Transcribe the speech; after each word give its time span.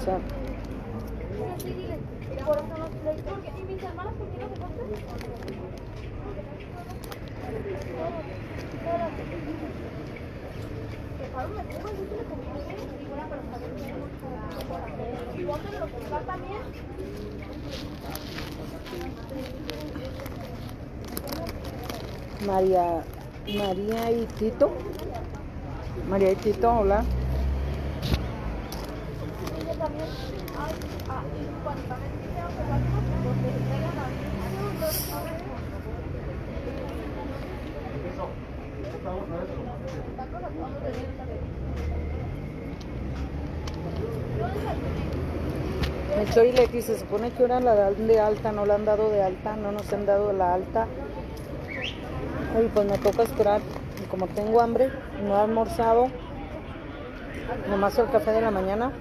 Vamos 0.00 0.32
a 15.64 15.68
almorzar. 15.68 16.20
María, 22.46 23.04
María 23.46 24.10
y 24.10 24.26
Tito. 24.38 24.70
María 26.08 26.32
y 26.32 26.36
Tito, 26.36 26.72
hola. 26.72 27.04
Mecho 46.16 46.44
y 46.44 46.52
Leti, 46.52 46.82
se 46.82 46.98
supone 46.98 47.30
que 47.30 47.42
ahora 47.42 47.60
la 47.60 47.74
dan 47.74 48.06
de 48.06 48.20
alta, 48.20 48.52
no 48.52 48.66
la 48.66 48.74
han 48.74 48.84
dado 48.84 49.10
de 49.10 49.22
alta, 49.22 49.56
no 49.56 49.72
nos 49.72 49.92
han 49.92 50.06
dado 50.06 50.32
la 50.32 50.54
alta. 50.54 50.86
Y 52.62 52.68
pues 52.68 52.86
me 52.86 52.98
toca 52.98 53.22
esperar. 53.22 53.60
Como 54.10 54.26
tengo 54.26 54.60
hambre, 54.60 54.90
no 55.24 55.36
he 55.36 55.40
almorzado, 55.40 56.08
nomás 57.68 57.96
el 57.98 58.10
café 58.10 58.32
de 58.32 58.40
la 58.40 58.50
mañana. 58.50 58.92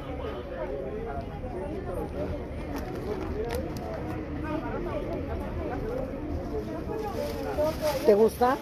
¿Te 8.05 8.13
gusta? 8.13 8.57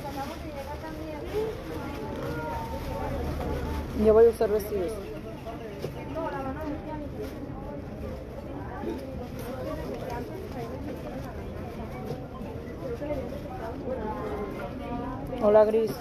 Yo 4.06 4.14
voy 4.14 4.26
a 4.26 4.30
usar 4.30 4.50
vestidos. 4.50 4.92
Hola 15.42 15.66
Gris. 15.66 15.92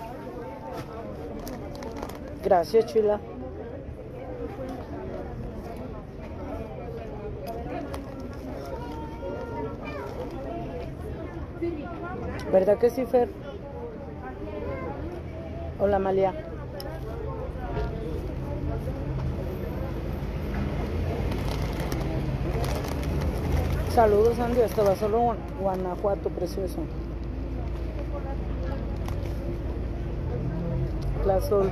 Gracias, 2.42 2.86
Chula. 2.86 3.20
¿Verdad 12.56 12.78
que 12.78 12.88
sí, 12.88 13.04
Fer? 13.04 13.28
Hola, 15.78 15.98
Malia. 15.98 16.32
Saludos, 23.94 24.38
Andy. 24.38 24.62
Hasta 24.62 24.96
solo 24.96 25.36
Guanajuato, 25.60 26.30
precioso. 26.30 26.78
La 31.26 31.42
Sol. 31.42 31.70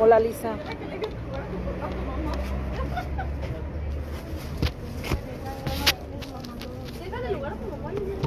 Hola, 0.00 0.20
Lisa. 0.20 0.56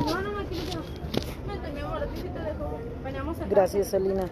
No, 0.06 0.22
no, 0.22 0.40
aquí 0.40 0.56
no 0.56 0.62
quiero. 0.64 0.82
Vente, 1.48 1.72
mi 1.74 1.80
amor, 1.80 2.04
a 2.04 2.06
ti 2.08 2.22
sí 2.22 2.28
te 2.30 2.40
dejo. 2.40 2.80
Veníamos 3.04 3.40
a 3.40 3.46
Gracias, 3.46 3.88
Selina. 3.88 4.26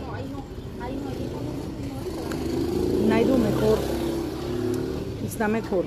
No, 0.00 0.14
ahí 0.14 0.30
no. 0.30 0.44
Ahí 0.84 0.96
no, 1.02 1.08
ahí 1.08 1.30
no. 3.02 3.08
Naidu 3.08 3.38
mejor. 3.38 3.78
Está 5.42 5.50
mejor. 5.52 5.86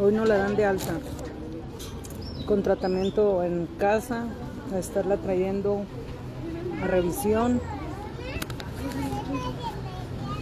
Hoy 0.00 0.12
no 0.12 0.24
la 0.24 0.36
dan 0.36 0.54
de 0.54 0.66
alta. 0.66 0.92
Con 2.46 2.62
tratamiento 2.62 3.42
en 3.42 3.66
casa, 3.76 4.26
a 4.72 4.78
estarla 4.78 5.16
trayendo 5.16 5.80
a 6.80 6.86
revisión. 6.86 7.60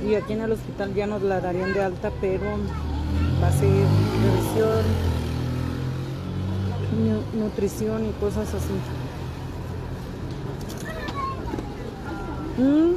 Y 0.07 0.17
aquí 0.17 0.35
en 0.35 0.43
el 0.43 0.53
hospital 0.53 0.93
ya 0.93 1.07
nos 1.07 1.23
la 1.23 1.41
darían 1.41 1.73
de 1.73 1.83
alta, 1.83 2.11
pero 2.21 2.45
va 3.43 3.49
a 3.49 3.53
seguir 3.53 3.87
revisión, 4.23 4.85
nu- 7.07 7.25
nutrición 7.45 8.05
y 8.05 8.11
cosas 8.21 8.49
así. 8.53 8.75
Mm, 12.59 12.97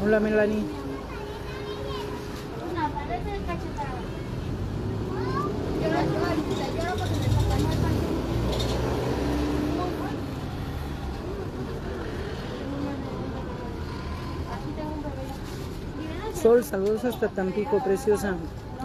un 14.84 15.04
bebé. 15.04 16.42
Sol, 16.42 16.64
saludos 16.64 17.04
hasta 17.04 17.28
Tampico, 17.28 17.84
preciosa. 17.84 18.36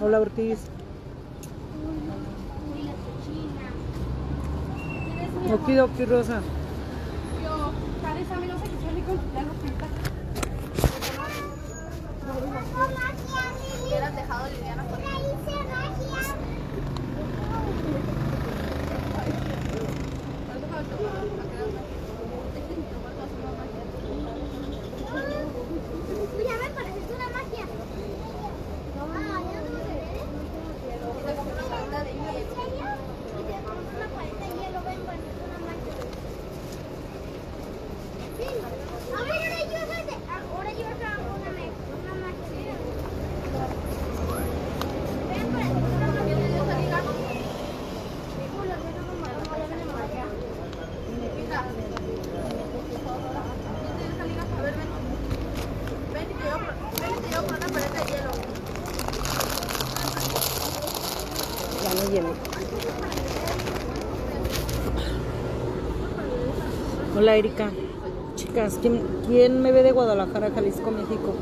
Hola, 0.01 0.21
Ortiz. 0.21 0.59
Y 2.75 2.83
la 2.83 2.93
cochina. 2.93 3.71
¿Tienes 5.15 5.33
mi 5.35 5.53
Okidoki, 5.53 6.05
Rosa. 6.05 6.41
Yo. 7.43 7.73
A 8.05 8.15
mí 8.15 8.47
no 8.47 8.59
sé 8.59 8.65
qué 8.65 8.81
suele 8.83 9.03
con 9.05 9.17
la 9.35 10.02
ropita. 12.41 12.63
Hubieras 13.85 14.15
dejado 14.17 14.45
a 14.45 14.49
Liliana 14.49 14.85
por 14.85 14.99
Ya 14.99 15.13
Hola 67.23 67.37
Erika. 67.37 67.71
Chicas, 68.35 68.81
¿quién, 68.83 69.63
me 69.63 69.71
ve 69.71 69.85
de 69.85 69.93
Guadalajara, 69.93 70.51
Jalisco, 70.51 70.91
México? 70.91 71.37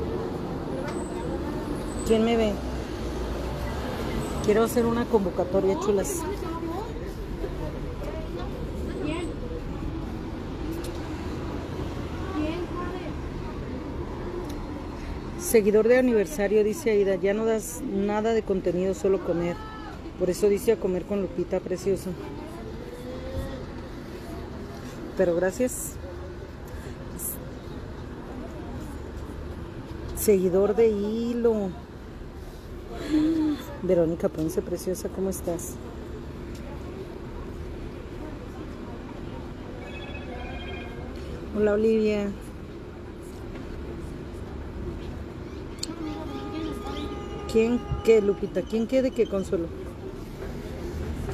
¿Quién 2.07 2.23
me 2.23 2.37
ve? 2.37 2.53
Quiero 4.45 4.65
hacer 4.65 4.85
una 4.85 5.07
convocatoria, 5.07 5.81
chulas. 5.81 6.21
Seguidor 15.39 15.89
de 15.89 15.97
aniversario, 15.97 16.63
dice 16.63 16.91
Aida, 16.91 17.15
ya 17.15 17.33
no 17.33 17.47
das 17.47 17.81
nada 17.81 18.35
de 18.35 18.43
contenido, 18.43 18.93
solo 18.93 19.25
comer. 19.25 19.57
Por 20.19 20.29
eso 20.29 20.51
dice 20.51 20.73
a 20.73 20.77
comer 20.77 21.07
con 21.07 21.23
Lupita, 21.23 21.59
precioso. 21.59 22.11
Pero 25.17 25.35
gracias. 25.35 25.93
Seguidor 30.17 30.75
de 30.75 30.89
hilo. 30.89 31.71
Verónica 33.83 34.29
Ponce, 34.29 34.61
preciosa, 34.63 35.09
¿cómo 35.09 35.31
estás? 35.31 35.75
Hola 41.57 41.73
Olivia. 41.73 42.31
¿Quién 47.51 47.81
qué, 48.05 48.21
Lupita? 48.21 48.63
¿Quién 48.63 48.87
qué 48.87 49.03
de 49.03 49.11
qué 49.11 49.27
consuelo? 49.27 49.67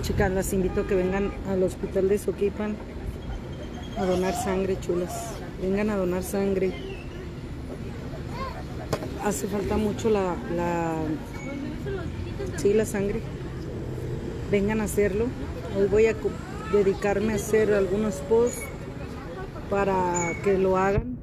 Chicas, 0.00 0.30
las 0.30 0.52
invito 0.52 0.82
a 0.82 0.86
que 0.86 0.94
vengan 0.94 1.32
al 1.48 1.62
hospital 1.62 2.08
de 2.08 2.18
Soquipan 2.18 2.76
a 3.96 4.04
donar 4.04 4.34
sangre, 4.34 4.78
chulas. 4.80 5.32
Vengan 5.60 5.90
a 5.90 5.96
donar 5.96 6.22
sangre. 6.22 6.72
Hace 9.24 9.46
falta 9.46 9.76
mucho 9.76 10.10
la, 10.10 10.36
la 10.54 10.94
sí, 12.56 12.74
la 12.74 12.84
sangre. 12.84 13.20
Vengan 14.50 14.80
a 14.80 14.84
hacerlo. 14.84 15.26
Hoy 15.76 15.86
voy 15.88 16.06
a 16.06 16.14
dedicarme 16.72 17.32
a 17.32 17.36
hacer 17.36 17.72
algunos 17.72 18.16
posts 18.16 18.62
para 19.70 20.32
que 20.44 20.58
lo 20.58 20.76
hagan. 20.76 21.16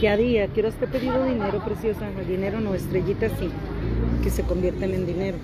Ya 0.00 0.16
día, 0.16 0.46
quiero 0.48 0.68
este 0.68 0.86
pedido 0.86 1.24
dinero, 1.24 1.64
preciosa. 1.64 2.08
Dinero 2.28 2.60
no, 2.60 2.74
estrellitas 2.74 3.32
sí, 3.38 3.50
que 4.22 4.30
se 4.30 4.42
convierten 4.42 4.94
en 4.94 5.06
dinero. 5.06 5.38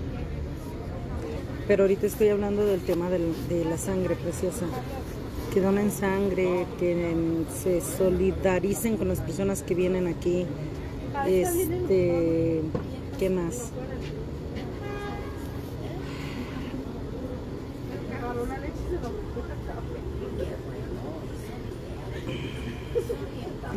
Pero 1.67 1.85
ahorita 1.85 2.07
estoy 2.07 2.29
hablando 2.29 2.67
del 2.67 2.81
tema 2.81 3.09
de 3.11 3.65
la 3.65 3.79
sangre, 3.79 4.17
preciosa. 4.17 4.67
Que 5.53 5.61
donen 5.61 5.91
sangre, 5.91 6.67
que 6.79 7.11
em, 7.11 7.45
se 7.63 7.81
solidaricen 7.81 8.97
con 8.97 9.09
las 9.09 9.21
personas 9.21 9.63
que 9.63 9.75
vienen 9.75 10.07
aquí. 10.07 10.47
Este, 11.27 12.61
¿qué 13.19 13.31
más? 13.31 13.71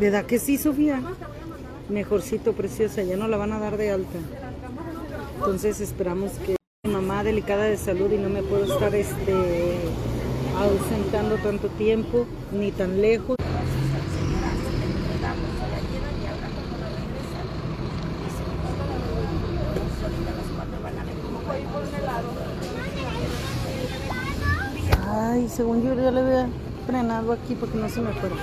¿Verdad 0.00 0.26
que 0.26 0.38
sí, 0.38 0.58
Sofía? 0.58 1.02
Mejorcito, 1.88 2.52
preciosa, 2.52 3.02
ya 3.02 3.16
no 3.16 3.28
la 3.28 3.36
van 3.36 3.52
a 3.52 3.58
dar 3.58 3.76
de 3.76 3.90
alta. 3.90 4.18
Entonces 5.48 5.80
esperamos 5.80 6.32
que 6.44 6.56
mi 6.84 6.92
mamá 6.92 7.24
delicada 7.24 7.64
de 7.64 7.78
salud 7.78 8.12
y 8.12 8.18
no 8.18 8.28
me 8.28 8.42
puedo 8.42 8.70
estar 8.70 8.94
este 8.94 9.32
ausentando 10.58 11.36
tanto 11.36 11.68
tiempo 11.70 12.26
ni 12.52 12.70
tan 12.70 13.00
lejos. 13.00 13.34
Ay, 25.08 25.48
según 25.48 25.82
yo 25.82 25.94
ya 25.94 26.10
le 26.10 26.20
había 26.20 26.48
frenado 26.86 27.32
aquí 27.32 27.54
porque 27.54 27.78
no 27.78 27.88
se 27.88 28.02
me 28.02 28.12
fuera. 28.12 28.36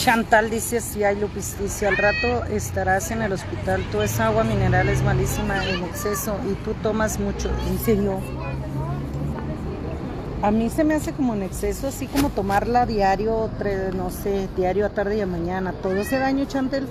Chantal 0.00 0.48
dice 0.48 0.80
si 0.80 1.04
hay 1.04 1.20
Lupis, 1.20 1.58
dice 1.60 1.86
al 1.86 1.98
rato 1.98 2.46
estarás 2.46 3.10
en 3.10 3.20
el 3.20 3.34
hospital, 3.34 3.84
tú 3.92 4.00
esa 4.00 4.28
agua 4.28 4.44
mineral 4.44 4.88
es 4.88 5.02
malísima 5.02 5.62
en 5.68 5.84
exceso 5.84 6.38
y 6.50 6.54
tú 6.64 6.72
tomas 6.82 7.20
mucho, 7.20 7.50
en 7.68 7.78
serio. 7.78 8.18
A 10.40 10.50
mí 10.50 10.70
se 10.70 10.84
me 10.84 10.94
hace 10.94 11.12
como 11.12 11.34
en 11.34 11.42
exceso, 11.42 11.88
así 11.88 12.06
como 12.06 12.30
tomarla 12.30 12.86
diario, 12.86 13.50
no 13.94 14.08
sé, 14.08 14.48
diario 14.56 14.86
a 14.86 14.88
tarde 14.88 15.18
y 15.18 15.20
a 15.20 15.26
mañana, 15.26 15.74
todo 15.74 15.96
ese 15.96 16.18
daño, 16.18 16.46
Chantal. 16.46 16.88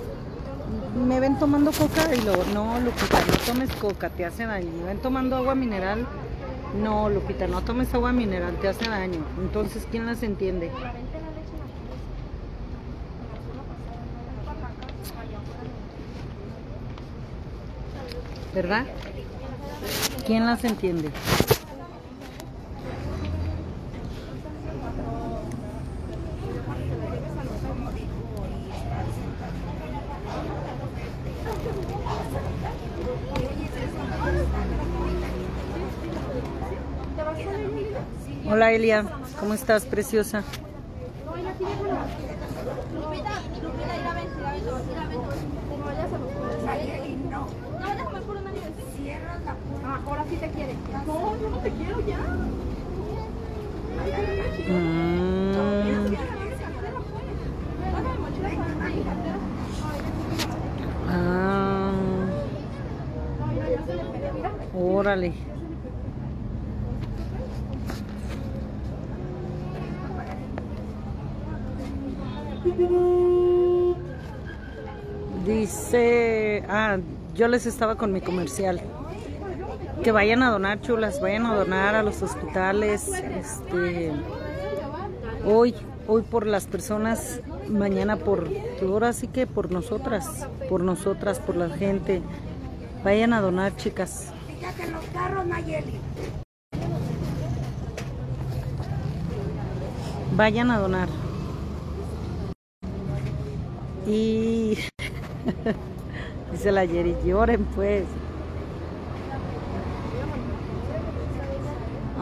Me 1.04 1.18
ven 1.18 1.36
tomando 1.36 1.72
coca 1.72 2.14
y 2.14 2.20
luego, 2.20 2.44
no, 2.54 2.78
Lupita, 2.78 3.18
no 3.26 3.36
tomes 3.44 3.74
coca, 3.74 4.10
te 4.10 4.24
hace 4.24 4.46
daño. 4.46 4.70
Me 4.78 4.84
ven 4.84 4.98
tomando 4.98 5.34
agua 5.34 5.56
mineral, 5.56 6.06
no, 6.80 7.10
Lupita, 7.10 7.48
no 7.48 7.62
tomes 7.62 7.92
agua 7.92 8.12
mineral, 8.12 8.56
te 8.60 8.68
hace 8.68 8.88
daño. 8.88 9.18
Entonces, 9.40 9.84
¿quién 9.90 10.06
las 10.06 10.22
entiende? 10.22 10.70
¿Verdad? 18.54 18.84
¿Quién 20.26 20.46
las 20.46 20.64
entiende? 20.64 21.10
Hola 38.48 38.72
Elia, 38.72 39.04
¿cómo 39.38 39.54
estás, 39.54 39.84
preciosa? 39.84 40.42
No, 41.24 41.36
ella 41.36 41.54
sí 41.56 41.64
déjala. 41.64 42.04
Lupita, 42.94 43.30
Lupita, 43.62 43.96
ir 43.96 44.06
a 44.06 44.14
ver, 44.14 44.24
ir 44.24 44.44
a 44.44 44.52
ver, 44.52 44.60
ir 44.60 44.98
a 44.98 45.06
ver. 45.06 45.18
Como 45.68 45.84
vayas 45.84 46.12
a 46.12 46.18
los 46.18 46.32
jueves. 46.32 47.20
No. 47.30 47.46
No, 47.80 47.88
déjame 47.94 48.20
por 48.22 48.36
una 48.36 48.50
nivel. 48.50 48.72
Cierra 48.96 49.38
la 49.44 49.54
Ah, 49.84 50.00
ahora 50.06 50.19
sí 50.30 50.36
te 50.36 50.48
quiere. 50.50 50.74
No, 51.06 51.36
yo 51.40 51.50
no 51.50 51.56
te 51.58 51.70
quiero 51.72 52.00
ya. 52.06 52.18
Mm, 54.68 55.52
ah, 61.08 61.92
órale. 64.74 65.32
Dice, 75.44 76.62
ah, 76.68 76.98
yo 77.34 77.48
les 77.48 77.66
estaba 77.66 77.96
con 77.96 78.12
mi 78.12 78.20
comercial. 78.20 78.80
Que 80.02 80.12
vayan 80.12 80.42
a 80.42 80.50
donar, 80.50 80.80
chulas, 80.80 81.20
vayan 81.20 81.44
a 81.44 81.54
donar 81.54 81.94
a 81.94 82.02
los 82.02 82.22
hospitales. 82.22 83.08
Este, 83.08 84.12
hoy, 85.44 85.74
hoy 86.06 86.22
por 86.22 86.46
las 86.46 86.66
personas, 86.66 87.40
mañana 87.68 88.16
por, 88.16 88.48
ahora 88.82 89.12
sí 89.12 89.26
que 89.26 89.46
por 89.46 89.70
nosotras, 89.70 90.48
por 90.70 90.82
nosotras, 90.82 91.38
por 91.38 91.56
la 91.56 91.68
gente. 91.68 92.22
Vayan 93.04 93.34
a 93.34 93.42
donar, 93.42 93.76
chicas. 93.76 94.32
Fíjate 94.46 94.90
los 94.90 95.04
carros. 95.12 95.44
Vayan 100.34 100.70
a 100.70 100.78
donar. 100.78 101.08
Y 104.06 104.78
dice 106.52 106.72
la 106.72 106.86
Yeri, 106.86 107.14
lloren 107.24 107.66
pues. 107.76 108.04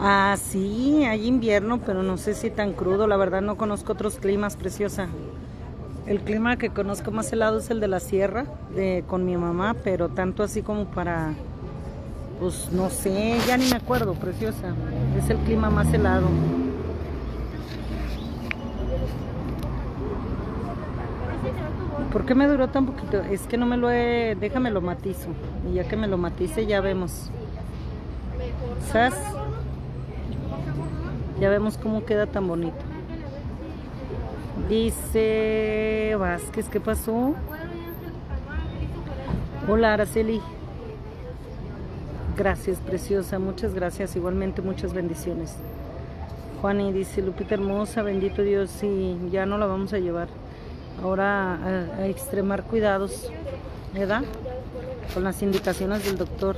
Ah, 0.01 0.37
sí, 0.41 1.03
hay 1.03 1.27
invierno, 1.27 1.81
pero 1.85 2.03
no 2.03 2.15
sé 2.15 2.33
si 2.33 2.49
tan 2.49 2.71
crudo. 2.71 3.05
La 3.05 3.17
verdad 3.17 3.41
no 3.41 3.57
conozco 3.57 3.91
otros 3.91 4.15
climas, 4.15 4.55
preciosa. 4.55 5.07
El 6.07 6.21
clima 6.21 6.55
que 6.55 6.69
conozco 6.69 7.11
más 7.11 7.31
helado 7.33 7.59
es 7.59 7.69
el 7.69 7.81
de 7.81 7.89
la 7.89 7.99
sierra, 7.99 8.45
de, 8.73 9.03
con 9.07 9.25
mi 9.25 9.35
mamá, 9.35 9.75
pero 9.83 10.07
tanto 10.07 10.41
así 10.41 10.61
como 10.61 10.85
para, 10.85 11.33
pues 12.39 12.71
no 12.71 12.89
sé, 12.89 13.37
ya 13.45 13.57
ni 13.57 13.69
me 13.69 13.75
acuerdo, 13.75 14.13
preciosa. 14.13 14.73
Es 15.17 15.29
el 15.29 15.37
clima 15.39 15.69
más 15.69 15.93
helado. 15.93 16.27
¿Por 22.13 22.25
qué 22.25 22.35
me 22.35 22.47
duró 22.47 22.69
tan 22.69 22.85
poquito? 22.85 23.19
Es 23.21 23.41
que 23.41 23.57
no 23.57 23.65
me 23.65 23.75
lo 23.75 23.91
he... 23.91 24.35
Déjame 24.39 24.71
lo 24.71 24.81
matizo. 24.81 25.27
Y 25.69 25.75
ya 25.75 25.83
que 25.83 25.95
me 25.95 26.07
lo 26.07 26.17
matice 26.17 26.65
ya 26.65 26.81
vemos. 26.81 27.29
¿Sabes? 28.91 29.13
Ya 31.39 31.49
vemos 31.49 31.77
cómo 31.77 32.03
queda 32.03 32.27
tan 32.27 32.47
bonito. 32.47 32.77
Dice 34.67 36.15
Vázquez, 36.19 36.67
¿qué 36.67 36.81
pasó? 36.81 37.33
Hola, 39.67 39.93
Araceli. 39.93 40.41
Gracias, 42.35 42.79
preciosa. 42.79 43.39
Muchas 43.39 43.73
gracias. 43.73 44.15
Igualmente, 44.17 44.61
muchas 44.61 44.93
bendiciones. 44.93 45.55
Juani 46.61 46.91
dice, 46.91 47.21
Lupita 47.21 47.53
hermosa, 47.55 48.01
bendito 48.01 48.41
Dios, 48.41 48.69
sí, 48.69 49.17
ya 49.31 49.45
no 49.45 49.57
la 49.57 49.65
vamos 49.65 49.93
a 49.93 49.99
llevar. 49.99 50.27
Ahora 51.01 51.55
a, 51.55 52.01
a 52.01 52.07
extremar 52.07 52.63
cuidados, 52.63 53.31
¿verdad? 53.93 54.23
Con 55.13 55.23
las 55.23 55.41
indicaciones 55.41 56.03
del 56.03 56.17
doctor. 56.17 56.57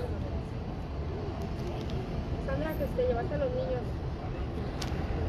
Sandra, 2.47 2.73
que 2.73 2.85
te 3.00 3.07
llevaste 3.07 3.35
a 3.35 3.38
los 3.38 3.50
niños. 3.50 4.00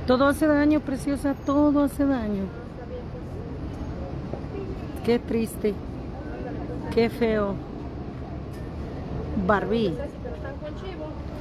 Todo 0.06 0.26
hace 0.26 0.46
daño, 0.46 0.80
preciosa, 0.80 1.34
todo 1.46 1.84
hace 1.84 2.04
daño. 2.04 2.44
Qué 5.04 5.18
triste, 5.18 5.74
qué 6.92 7.08
feo. 7.08 7.54
Barbie. 9.46 9.94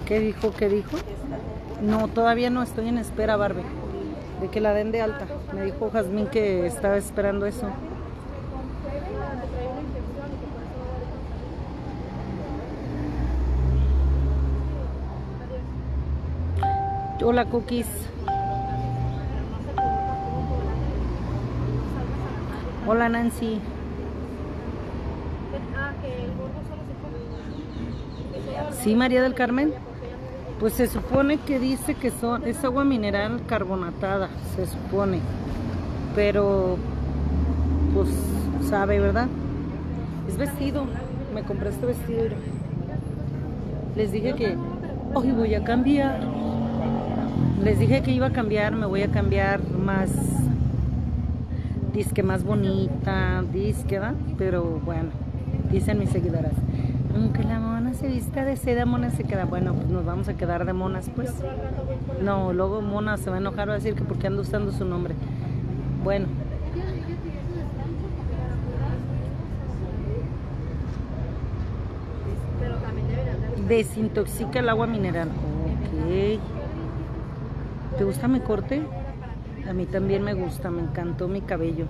¿qué 0.05 0.19
dijo? 0.19 0.51
¿Qué 0.51 0.69
dijo? 0.69 0.97
No, 1.81 2.07
todavía 2.07 2.49
no 2.49 2.61
estoy 2.61 2.89
en 2.89 2.97
espera, 2.97 3.35
Barbie, 3.35 3.63
de 4.41 4.49
que 4.49 4.61
la 4.61 4.73
den 4.73 4.91
de 4.91 5.01
alta. 5.01 5.25
Me 5.53 5.63
dijo 5.63 5.89
Jazmín 5.89 6.27
que 6.27 6.67
estaba 6.67 6.97
esperando 6.97 7.45
eso. 7.45 7.67
Te 7.67 7.71
trae 9.47 9.67
una 9.69 9.81
infección 9.81 10.27
y 10.33 10.37
que 10.37 10.47
por 10.51 10.61
eso 17.17 17.21
no 17.21 17.27
Hola, 17.27 17.45
Cookies. 17.45 17.87
Hola, 22.87 23.09
Nancy. 23.09 23.59
Sí, 28.81 28.95
María 28.95 29.21
del 29.21 29.35
Carmen. 29.35 29.71
Pues 30.59 30.73
se 30.73 30.87
supone 30.87 31.37
que 31.37 31.59
dice 31.59 31.93
que 31.93 32.09
son 32.09 32.47
es 32.47 32.63
agua 32.63 32.83
mineral 32.83 33.41
carbonatada, 33.45 34.29
se 34.55 34.65
supone. 34.65 35.19
Pero 36.15 36.77
pues 37.93 38.09
sabe, 38.67 38.99
¿verdad? 38.99 39.27
Es 40.27 40.37
vestido. 40.37 40.85
Me 41.35 41.43
compré 41.43 41.69
este 41.69 41.85
vestido. 41.85 42.29
Les 43.95 44.11
dije 44.11 44.33
que 44.33 44.57
hoy 45.13 45.31
voy 45.31 45.53
a 45.53 45.63
cambiar. 45.63 46.19
Les 47.63 47.77
dije 47.77 48.01
que 48.01 48.09
iba 48.09 48.27
a 48.27 48.31
cambiar, 48.31 48.75
me 48.75 48.87
voy 48.87 49.03
a 49.03 49.11
cambiar 49.11 49.61
más 49.69 50.09
disque 51.93 52.23
más 52.23 52.43
bonita, 52.43 53.43
disque, 53.51 53.99
¿verdad? 53.99 54.15
Pero 54.37 54.79
bueno, 54.83 55.09
dicen 55.71 55.99
mis 55.99 56.09
seguidoras. 56.09 56.53
Aunque 57.15 57.43
la 57.43 57.59
mona 57.59 57.93
se 57.93 58.07
vista 58.07 58.45
de 58.45 58.55
seda, 58.55 58.85
mona 58.85 59.09
se 59.09 59.23
queda. 59.23 59.45
Bueno, 59.45 59.73
pues 59.73 59.87
nos 59.87 60.05
vamos 60.05 60.27
a 60.29 60.35
quedar 60.35 60.65
de 60.65 60.73
monas, 60.73 61.09
pues. 61.15 61.33
No, 62.21 62.53
luego 62.53 62.81
mona 62.81 63.17
se 63.17 63.29
va 63.29 63.35
a 63.35 63.39
enojar, 63.39 63.67
va 63.67 63.73
a 63.73 63.75
decir 63.77 63.95
que 63.95 64.03
porque 64.03 64.27
ando 64.27 64.41
usando 64.41 64.71
su 64.71 64.85
nombre. 64.85 65.15
Bueno, 66.03 66.27
desintoxica 73.67 74.59
el 74.59 74.69
agua 74.69 74.87
mineral. 74.87 75.29
Ok. 75.29 76.39
¿Te 77.97 78.03
gusta 78.03 78.27
mi 78.27 78.39
corte? 78.39 78.81
A 79.67 79.73
mí 79.73 79.85
también 79.85 80.23
me 80.23 80.33
gusta, 80.33 80.69
me 80.69 80.81
encantó 80.81 81.27
mi 81.27 81.41
cabello. 81.41 81.85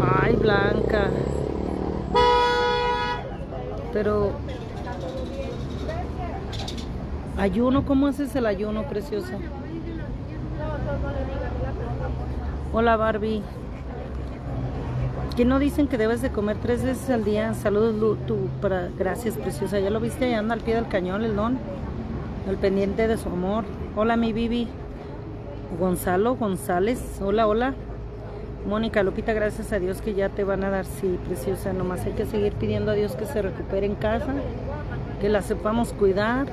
Ay, 0.00 0.36
Blanca. 0.36 1.10
Pero 3.92 4.32
ayuno, 7.36 7.84
¿cómo 7.84 8.06
haces 8.06 8.34
el 8.36 8.46
ayuno, 8.46 8.88
preciosa? 8.88 9.32
No, 9.32 9.38
no, 9.38 9.48
no 10.98 11.10
le 11.10 11.24
digan, 11.24 11.52
no 11.56 11.62
la 11.64 11.72
preguntan. 11.72 12.12
Hola 12.72 12.96
Barbie. 12.96 13.42
¿Que 15.38 15.44
no 15.44 15.60
dicen 15.60 15.86
que 15.86 15.98
debes 15.98 16.20
de 16.20 16.30
comer 16.30 16.56
tres 16.60 16.82
veces 16.82 17.10
al 17.10 17.22
día? 17.22 17.54
Saludos, 17.54 17.94
Lu, 17.94 18.16
tú, 18.16 18.48
para, 18.60 18.88
gracias, 18.98 19.36
preciosa. 19.36 19.78
Ya 19.78 19.88
lo 19.88 20.00
viste, 20.00 20.24
allá 20.24 20.40
anda 20.40 20.54
al 20.54 20.62
pie 20.62 20.74
del 20.74 20.88
cañón, 20.88 21.22
el 21.22 21.36
don. 21.36 21.58
El 22.48 22.56
pendiente 22.56 23.06
de 23.06 23.16
su 23.16 23.28
amor. 23.28 23.62
Hola, 23.94 24.16
mi 24.16 24.32
Bibi. 24.32 24.66
Gonzalo 25.78 26.34
González. 26.34 27.20
Hola, 27.22 27.46
hola. 27.46 27.74
Mónica 28.68 29.04
Lupita, 29.04 29.32
gracias 29.32 29.72
a 29.72 29.78
Dios 29.78 30.02
que 30.02 30.14
ya 30.14 30.28
te 30.28 30.42
van 30.42 30.64
a 30.64 30.70
dar, 30.70 30.86
sí, 30.86 31.20
preciosa. 31.28 31.72
Nomás 31.72 32.04
hay 32.04 32.14
que 32.14 32.26
seguir 32.26 32.54
pidiendo 32.54 32.90
a 32.90 32.94
Dios 32.94 33.14
que 33.14 33.24
se 33.24 33.40
recupere 33.40 33.86
en 33.86 33.94
casa, 33.94 34.34
que 35.20 35.28
la 35.28 35.42
sepamos 35.42 35.92
cuidar. 35.92 36.48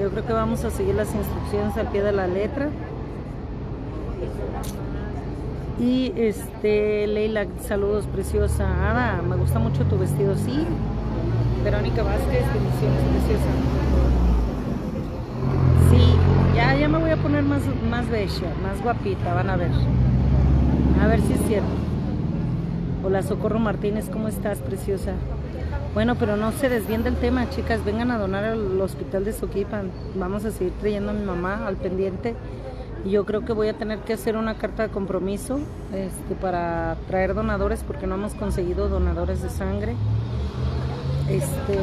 Yo 0.00 0.08
creo 0.08 0.24
que 0.24 0.32
vamos 0.32 0.64
a 0.64 0.70
seguir 0.70 0.94
las 0.94 1.12
instrucciones 1.12 1.76
al 1.76 1.88
pie 1.88 2.04
de 2.04 2.12
la 2.12 2.28
letra. 2.28 2.68
Y 5.80 6.12
este, 6.14 7.06
Leila, 7.06 7.46
saludos, 7.62 8.06
preciosa. 8.06 8.90
Ada, 8.90 9.22
me 9.22 9.36
gusta 9.36 9.58
mucho 9.58 9.84
tu 9.84 9.96
vestido, 9.98 10.36
sí. 10.36 10.66
Verónica 11.64 12.02
Vázquez, 12.02 12.44
bendiciones, 12.52 13.02
preciosa. 13.12 13.50
Sí, 15.90 16.14
ya, 16.54 16.76
ya 16.76 16.86
me 16.86 16.98
voy 16.98 17.10
a 17.10 17.16
poner 17.16 17.42
más, 17.44 17.62
más 17.90 18.08
bella, 18.10 18.52
más 18.62 18.82
guapita, 18.82 19.32
van 19.32 19.48
a 19.48 19.56
ver. 19.56 19.70
A 21.02 21.06
ver 21.06 21.20
si 21.22 21.32
es 21.32 21.40
cierto. 21.48 21.68
Hola, 23.02 23.22
Socorro 23.22 23.58
Martínez, 23.58 24.10
¿cómo 24.10 24.28
estás, 24.28 24.58
preciosa? 24.58 25.14
Bueno, 25.94 26.14
pero 26.16 26.36
no 26.36 26.52
se 26.52 26.68
desvíen 26.68 27.04
del 27.04 27.16
tema, 27.16 27.48
chicas. 27.48 27.82
Vengan 27.86 28.10
a 28.10 28.18
donar 28.18 28.44
al 28.44 28.78
hospital 28.82 29.24
de 29.24 29.32
Soquipan. 29.32 29.90
Vamos 30.14 30.44
a 30.44 30.50
seguir 30.50 30.74
trayendo 30.78 31.10
a 31.10 31.14
mi 31.14 31.24
mamá 31.24 31.66
al 31.66 31.76
pendiente. 31.76 32.34
Yo 33.06 33.24
creo 33.24 33.44
que 33.44 33.52
voy 33.52 33.68
a 33.68 33.72
tener 33.72 34.00
que 34.00 34.12
hacer 34.12 34.36
una 34.36 34.56
carta 34.56 34.82
de 34.82 34.90
compromiso 34.90 35.58
este, 35.94 36.34
para 36.34 36.96
traer 37.08 37.34
donadores 37.34 37.82
porque 37.82 38.06
no 38.06 38.16
hemos 38.16 38.34
conseguido 38.34 38.88
donadores 38.88 39.42
de 39.42 39.48
sangre. 39.48 39.94
Este, 41.28 41.78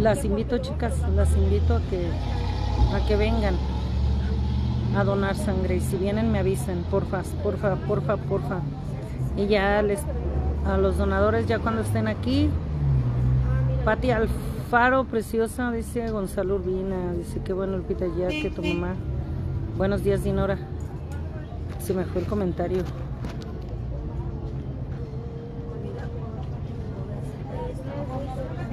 las 0.00 0.24
invito, 0.24 0.58
chicas, 0.58 0.94
las 1.14 1.36
invito 1.36 1.76
a 1.76 1.80
que, 1.82 2.08
a 2.94 3.06
que 3.06 3.16
vengan 3.16 3.54
a 4.96 5.04
donar 5.04 5.36
sangre. 5.36 5.76
Y 5.76 5.80
si 5.80 5.96
vienen, 5.96 6.32
me 6.32 6.40
avisen, 6.40 6.82
porfa, 6.90 7.22
porfa, 7.42 7.76
porfa, 7.76 8.16
porfa. 8.16 8.60
Y 9.36 9.46
ya 9.46 9.80
les, 9.82 10.00
a 10.66 10.76
los 10.76 10.98
donadores, 10.98 11.46
ya 11.46 11.60
cuando 11.60 11.82
estén 11.82 12.08
aquí, 12.08 12.50
Pati 13.84 14.10
Alfaro, 14.10 15.04
preciosa, 15.04 15.70
dice 15.70 16.10
Gonzalo 16.10 16.56
Urbina, 16.56 17.12
dice 17.12 17.40
que 17.40 17.52
bueno, 17.52 17.76
Lupita, 17.76 18.06
ya 18.18 18.28
que 18.28 18.50
tu 18.50 18.62
mamá. 18.62 18.96
Buenos 19.78 20.02
días, 20.02 20.24
Dinora. 20.24 20.58
Se 21.78 21.94
me 21.94 22.04
fue 22.04 22.22
el 22.22 22.26
comentario. 22.26 22.82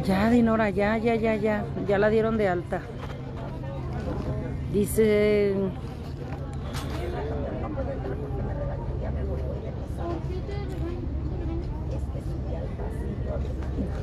Ya, 0.03 0.31
Dinora, 0.31 0.71
ya, 0.71 0.97
ya, 0.97 1.13
ya, 1.13 1.35
ya. 1.35 1.63
Ya 1.87 1.99
la 1.99 2.09
dieron 2.09 2.37
de 2.37 2.47
alta. 2.47 2.81
Dice. 4.73 5.53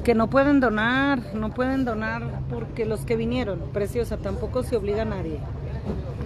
Que 0.05 0.15
no 0.15 0.31
pueden 0.31 0.61
donar, 0.61 1.35
no 1.35 1.51
pueden 1.51 1.85
donar 1.85 2.23
porque 2.49 2.87
los 2.87 3.05
que 3.05 3.17
vinieron, 3.17 3.59
preciosa, 3.73 4.19
tampoco 4.19 4.63
se 4.63 4.77
obliga 4.77 5.03
a 5.03 5.07
nadie. 5.07 5.41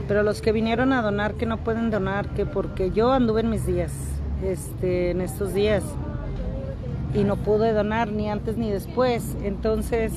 Pero 0.08 0.22
los 0.22 0.40
que 0.40 0.52
vinieron 0.52 0.92
a 0.92 1.02
donar 1.02 1.34
que 1.34 1.46
no 1.46 1.58
pueden 1.58 1.90
donar, 1.90 2.28
que 2.28 2.46
porque 2.46 2.90
yo 2.90 3.12
anduve 3.12 3.40
en 3.40 3.50
mis 3.50 3.66
días, 3.66 3.92
este, 4.42 5.10
en 5.10 5.20
estos 5.20 5.52
días, 5.52 5.82
y 7.14 7.24
no 7.24 7.36
pude 7.36 7.72
donar 7.72 8.12
ni 8.12 8.28
antes 8.28 8.56
ni 8.56 8.70
después. 8.70 9.36
Entonces, 9.42 10.12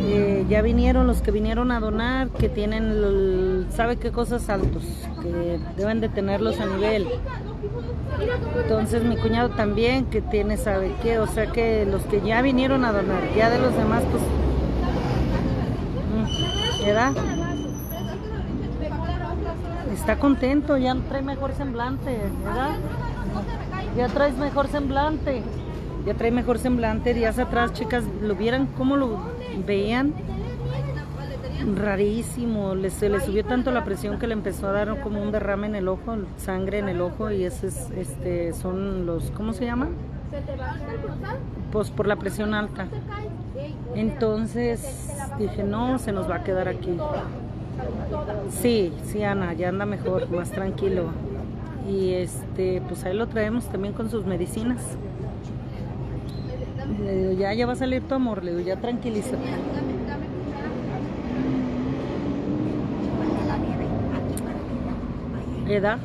eh, 0.00 0.44
ya 0.48 0.62
vinieron 0.62 1.06
los 1.06 1.20
que 1.20 1.30
vinieron 1.30 1.70
a 1.70 1.80
donar, 1.80 2.28
que 2.30 2.48
tienen, 2.48 3.66
sabe 3.70 3.96
qué 3.96 4.10
cosas 4.10 4.48
altos, 4.48 4.82
que 5.22 5.60
deben 5.76 6.00
de 6.00 6.08
tenerlos 6.08 6.58
a 6.60 6.66
nivel. 6.66 7.06
Entonces 8.62 9.04
mi 9.04 9.16
cuñado 9.16 9.50
también, 9.50 10.06
que 10.06 10.20
tiene, 10.20 10.56
sabe 10.56 10.92
qué, 11.02 11.18
o 11.18 11.26
sea 11.26 11.46
que 11.46 11.86
los 11.86 12.02
que 12.02 12.20
ya 12.20 12.42
vinieron 12.42 12.84
a 12.84 12.92
donar, 12.92 13.22
ya 13.36 13.50
de 13.50 13.58
los 13.58 13.74
demás, 13.76 14.02
pues, 14.10 14.22
mm, 16.14 16.86
¿verdad? 16.86 17.12
Está 20.08 20.20
contento, 20.20 20.78
ya 20.78 20.94
trae 20.94 21.20
mejor 21.20 21.52
semblante, 21.52 22.18
¿verdad? 22.42 22.76
Ya 23.94 24.08
traes 24.08 24.38
mejor 24.38 24.66
semblante. 24.68 25.42
Ya 26.06 26.14
trae 26.14 26.30
mejor 26.30 26.58
semblante. 26.58 27.12
Días 27.12 27.38
atrás, 27.38 27.74
chicas, 27.74 28.04
lo 28.22 28.34
vieran 28.34 28.68
cómo 28.78 28.96
lo 28.96 29.18
veían. 29.66 30.14
Rarísimo. 31.76 32.74
Le, 32.74 32.88
se 32.88 33.10
le 33.10 33.20
subió 33.20 33.44
tanto 33.44 33.70
la 33.70 33.84
presión 33.84 34.18
que 34.18 34.26
le 34.26 34.32
empezó 34.32 34.68
a 34.68 34.72
dar 34.72 34.98
como 35.02 35.20
un 35.20 35.30
derrame 35.30 35.66
en 35.66 35.74
el 35.74 35.88
ojo, 35.88 36.16
sangre 36.38 36.78
en 36.78 36.88
el 36.88 37.02
ojo. 37.02 37.30
Y 37.30 37.44
ese 37.44 37.66
es, 37.66 37.90
este, 37.90 38.54
son 38.54 39.04
los, 39.04 39.30
¿cómo 39.32 39.52
se 39.52 39.66
llama? 39.66 39.88
Pues 41.70 41.90
por 41.90 42.06
la 42.06 42.16
presión 42.16 42.54
alta. 42.54 42.86
Entonces 43.94 45.12
dije, 45.38 45.64
no, 45.64 45.98
se 45.98 46.12
nos 46.12 46.30
va 46.30 46.36
a 46.36 46.44
quedar 46.44 46.66
aquí. 46.66 46.96
Sí, 48.50 48.92
sí, 49.04 49.22
Ana, 49.22 49.52
ya 49.52 49.68
anda 49.68 49.86
mejor, 49.86 50.30
más 50.30 50.50
tranquilo. 50.50 51.10
Y 51.88 52.12
este, 52.12 52.82
pues 52.86 53.04
ahí 53.04 53.16
lo 53.16 53.28
traemos 53.28 53.66
también 53.66 53.94
con 53.94 54.10
sus 54.10 54.24
medicinas. 54.26 54.82
Le 57.02 57.16
digo, 57.16 57.32
ya, 57.32 57.54
ya 57.54 57.66
va 57.66 57.72
a 57.72 57.76
salir 57.76 58.02
tu 58.02 58.14
amor, 58.14 58.44
le 58.44 58.54
digo, 58.54 58.66
ya 58.66 58.76
tranquilízate. 58.76 59.38
¿Edad? 65.68 65.98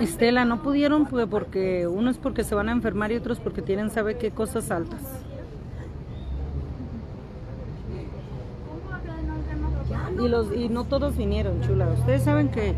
Estela, 0.00 0.44
no 0.44 0.62
pudieron 0.62 1.06
pues, 1.06 1.26
porque 1.26 1.86
uno 1.86 2.10
es 2.10 2.18
porque 2.18 2.44
se 2.44 2.54
van 2.54 2.68
a 2.68 2.72
enfermar 2.72 3.12
y 3.12 3.16
otros 3.16 3.38
porque 3.40 3.62
tienen 3.62 3.90
sabe 3.90 4.18
qué 4.18 4.30
cosas 4.30 4.70
altas. 4.70 5.00
Y 10.20 10.28
los 10.28 10.52
y 10.52 10.68
no 10.68 10.84
todos 10.84 11.16
vinieron, 11.16 11.60
chula. 11.62 11.88
Ustedes 11.88 12.22
saben 12.22 12.48
que 12.48 12.74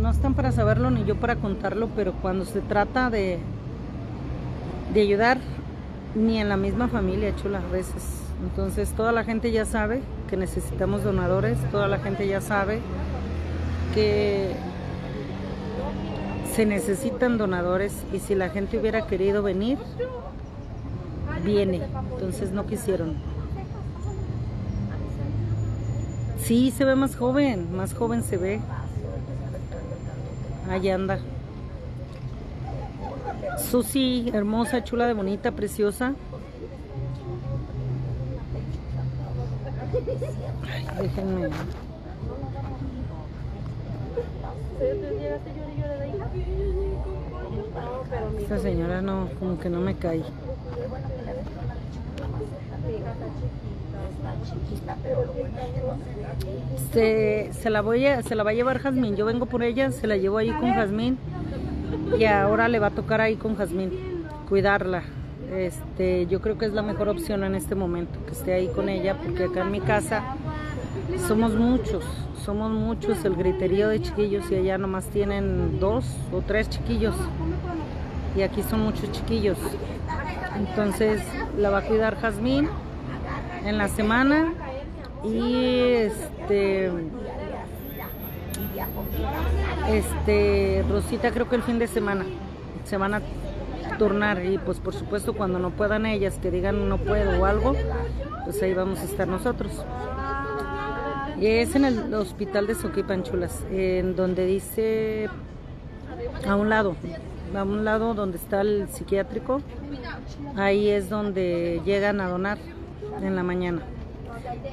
no 0.00 0.10
están 0.10 0.34
para 0.34 0.52
saberlo 0.52 0.90
ni 0.90 1.04
yo 1.04 1.16
para 1.16 1.36
contarlo, 1.36 1.88
pero 1.96 2.12
cuando 2.12 2.44
se 2.44 2.60
trata 2.60 3.10
de 3.10 3.40
de 4.94 5.00
ayudar 5.00 5.38
ni 6.14 6.38
en 6.38 6.48
la 6.48 6.56
misma 6.56 6.88
familia, 6.88 7.34
chula, 7.36 7.58
a 7.58 7.72
veces. 7.72 8.20
Entonces, 8.42 8.90
toda 8.90 9.12
la 9.12 9.24
gente 9.24 9.50
ya 9.50 9.64
sabe 9.64 10.02
que 10.30 10.36
necesitamos 10.36 11.02
donadores, 11.02 11.58
toda 11.70 11.88
la 11.88 11.98
gente 11.98 12.26
ya 12.28 12.40
sabe 12.40 12.80
que 13.94 14.52
se 16.54 16.64
necesitan 16.66 17.36
donadores 17.36 17.92
y 18.12 18.20
si 18.20 18.34
la 18.34 18.48
gente 18.48 18.78
hubiera 18.78 19.06
querido 19.06 19.42
venir, 19.42 19.78
viene. 21.44 21.82
Entonces 22.12 22.52
no 22.52 22.66
quisieron. 22.66 23.14
Sí, 26.38 26.70
se 26.70 26.84
ve 26.84 26.94
más 26.94 27.16
joven, 27.16 27.74
más 27.76 27.94
joven 27.94 28.22
se 28.22 28.36
ve. 28.36 28.60
Ahí 30.68 30.88
anda. 30.90 31.18
Susi, 33.70 34.30
hermosa, 34.32 34.84
chula, 34.84 35.06
de 35.06 35.14
bonita, 35.14 35.52
preciosa. 35.52 36.14
Ay, 40.68 40.86
déjenme. 41.02 41.48
Esta 48.40 48.58
señora 48.58 49.00
no, 49.00 49.28
como 49.38 49.58
que 49.58 49.70
no 49.70 49.80
me 49.80 49.96
cae. 49.96 50.22
Se, 56.92 57.50
se 57.52 57.70
la 57.70 57.80
voy 57.80 58.06
a, 58.06 58.22
se 58.22 58.34
la 58.34 58.42
va 58.42 58.50
a 58.50 58.54
llevar 58.54 58.78
Jazmín. 58.78 59.16
Yo 59.16 59.24
vengo 59.26 59.46
por 59.46 59.62
ella, 59.62 59.90
se 59.90 60.06
la 60.06 60.16
llevo 60.16 60.38
ahí 60.38 60.50
con 60.50 60.72
Jazmín. 60.72 61.18
Y 62.18 62.24
ahora 62.24 62.68
le 62.68 62.78
va 62.78 62.88
a 62.88 62.90
tocar 62.90 63.20
ahí 63.20 63.36
con 63.36 63.56
Jazmín. 63.56 63.90
Cuidarla. 64.48 65.02
Este, 65.52 66.26
yo 66.26 66.40
creo 66.40 66.58
que 66.58 66.66
es 66.66 66.72
la 66.72 66.82
mejor 66.82 67.08
opción 67.08 67.44
en 67.44 67.54
este 67.54 67.74
momento, 67.74 68.18
que 68.26 68.32
esté 68.32 68.54
ahí 68.54 68.68
con 68.68 68.88
ella, 68.88 69.16
porque 69.22 69.44
acá 69.44 69.60
en 69.60 69.70
mi 69.70 69.80
casa 69.80 70.22
somos 71.28 71.54
muchos, 71.54 72.04
somos 72.44 72.72
muchos 72.72 73.24
el 73.24 73.36
griterío 73.36 73.88
de 73.88 74.00
chiquillos 74.00 74.50
y 74.50 74.56
allá 74.56 74.78
nomás 74.78 75.06
tienen 75.06 75.78
dos 75.78 76.04
o 76.32 76.40
tres 76.40 76.68
chiquillos 76.70 77.14
y 78.36 78.42
aquí 78.42 78.62
son 78.62 78.80
muchos 78.80 79.12
chiquillos. 79.12 79.58
Entonces 80.56 81.22
la 81.58 81.70
va 81.70 81.78
a 81.78 81.82
cuidar 81.82 82.16
Jazmín 82.20 82.68
en 83.64 83.78
la 83.78 83.88
semana 83.88 84.52
y 85.24 85.88
este 85.92 86.90
este 89.88 90.84
Rosita 90.88 91.30
creo 91.30 91.48
que 91.48 91.56
el 91.56 91.62
fin 91.62 91.78
de 91.78 91.86
semana 91.86 92.24
se 92.84 92.96
van 92.96 93.14
a 93.14 93.22
turnar 93.98 94.44
y 94.44 94.58
pues 94.58 94.80
por 94.80 94.94
supuesto 94.94 95.34
cuando 95.34 95.58
no 95.58 95.70
puedan 95.70 96.04
ellas 96.06 96.38
que 96.40 96.50
digan 96.50 96.88
no 96.88 96.98
puedo 96.98 97.40
o 97.40 97.44
algo 97.44 97.74
pues 98.44 98.62
ahí 98.62 98.74
vamos 98.74 99.00
a 99.00 99.04
estar 99.04 99.26
nosotros. 99.26 99.72
Es 101.40 101.74
en 101.74 101.84
el 101.84 102.14
hospital 102.14 102.66
de 102.66 102.74
Soquipanchulas 102.74 103.64
en 103.70 104.14
donde 104.14 104.46
dice 104.46 105.28
a 106.46 106.54
un 106.56 106.68
lado 106.68 106.96
a 107.54 107.62
un 107.62 107.84
lado 107.84 108.14
donde 108.14 108.36
está 108.36 108.62
el 108.62 108.88
psiquiátrico, 108.88 109.60
ahí 110.56 110.88
es 110.88 111.08
donde 111.08 111.80
llegan 111.84 112.20
a 112.20 112.28
donar 112.28 112.58
en 113.22 113.36
la 113.36 113.42
mañana. 113.42 113.82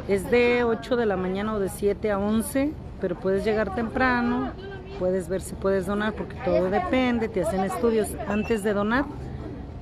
Es 0.07 0.29
de 0.29 0.63
8 0.63 0.95
de 0.95 1.05
la 1.05 1.17
mañana 1.17 1.53
o 1.53 1.59
de 1.59 1.69
7 1.69 2.11
a 2.11 2.19
11, 2.19 2.73
pero 2.99 3.15
puedes 3.15 3.43
llegar 3.43 3.75
temprano, 3.75 4.51
puedes 4.99 5.29
ver 5.29 5.41
si 5.41 5.55
puedes 5.55 5.85
donar, 5.85 6.13
porque 6.13 6.35
todo 6.43 6.69
depende, 6.69 7.27
te 7.27 7.41
hacen 7.41 7.61
estudios. 7.61 8.09
Antes 8.27 8.63
de 8.63 8.73
donar, 8.73 9.05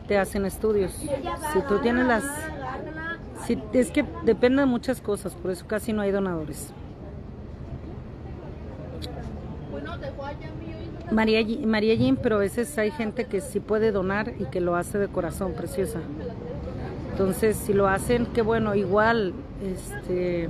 te 0.08 0.17
hacen 0.17 0.45
estudios. 0.45 0.91
Si 0.93 1.62
tú 1.67 1.80
tienes 1.80 2.06
las... 2.06 2.24
Si, 3.45 3.62
es 3.74 3.91
que 3.91 4.06
depende 4.24 4.62
de 4.62 4.65
muchas 4.65 5.02
cosas, 5.02 5.34
por 5.34 5.52
eso 5.52 5.65
casi 5.65 5.93
no 5.93 6.02
hay 6.02 6.12
donadores. 6.12 6.74
María, 11.12 11.39
María 11.65 11.95
Jim, 11.95 12.17
pero 12.22 12.36
a 12.36 12.39
veces 12.39 12.78
hay 12.78 12.91
gente 12.91 13.26
que 13.26 13.41
sí 13.41 13.60
puede 13.60 13.91
donar 13.91 14.34
y 14.39 14.45
que 14.45 14.62
lo 14.62 14.76
hace 14.76 14.98
de 15.00 15.08
corazón, 15.08 15.54
preciosa. 15.54 16.00
Entonces, 17.20 17.58
si 17.58 17.74
lo 17.74 17.90
hacen, 17.90 18.28
qué 18.28 18.42
bueno, 18.42 18.76
igual, 18.76 19.34
este, 19.62 20.48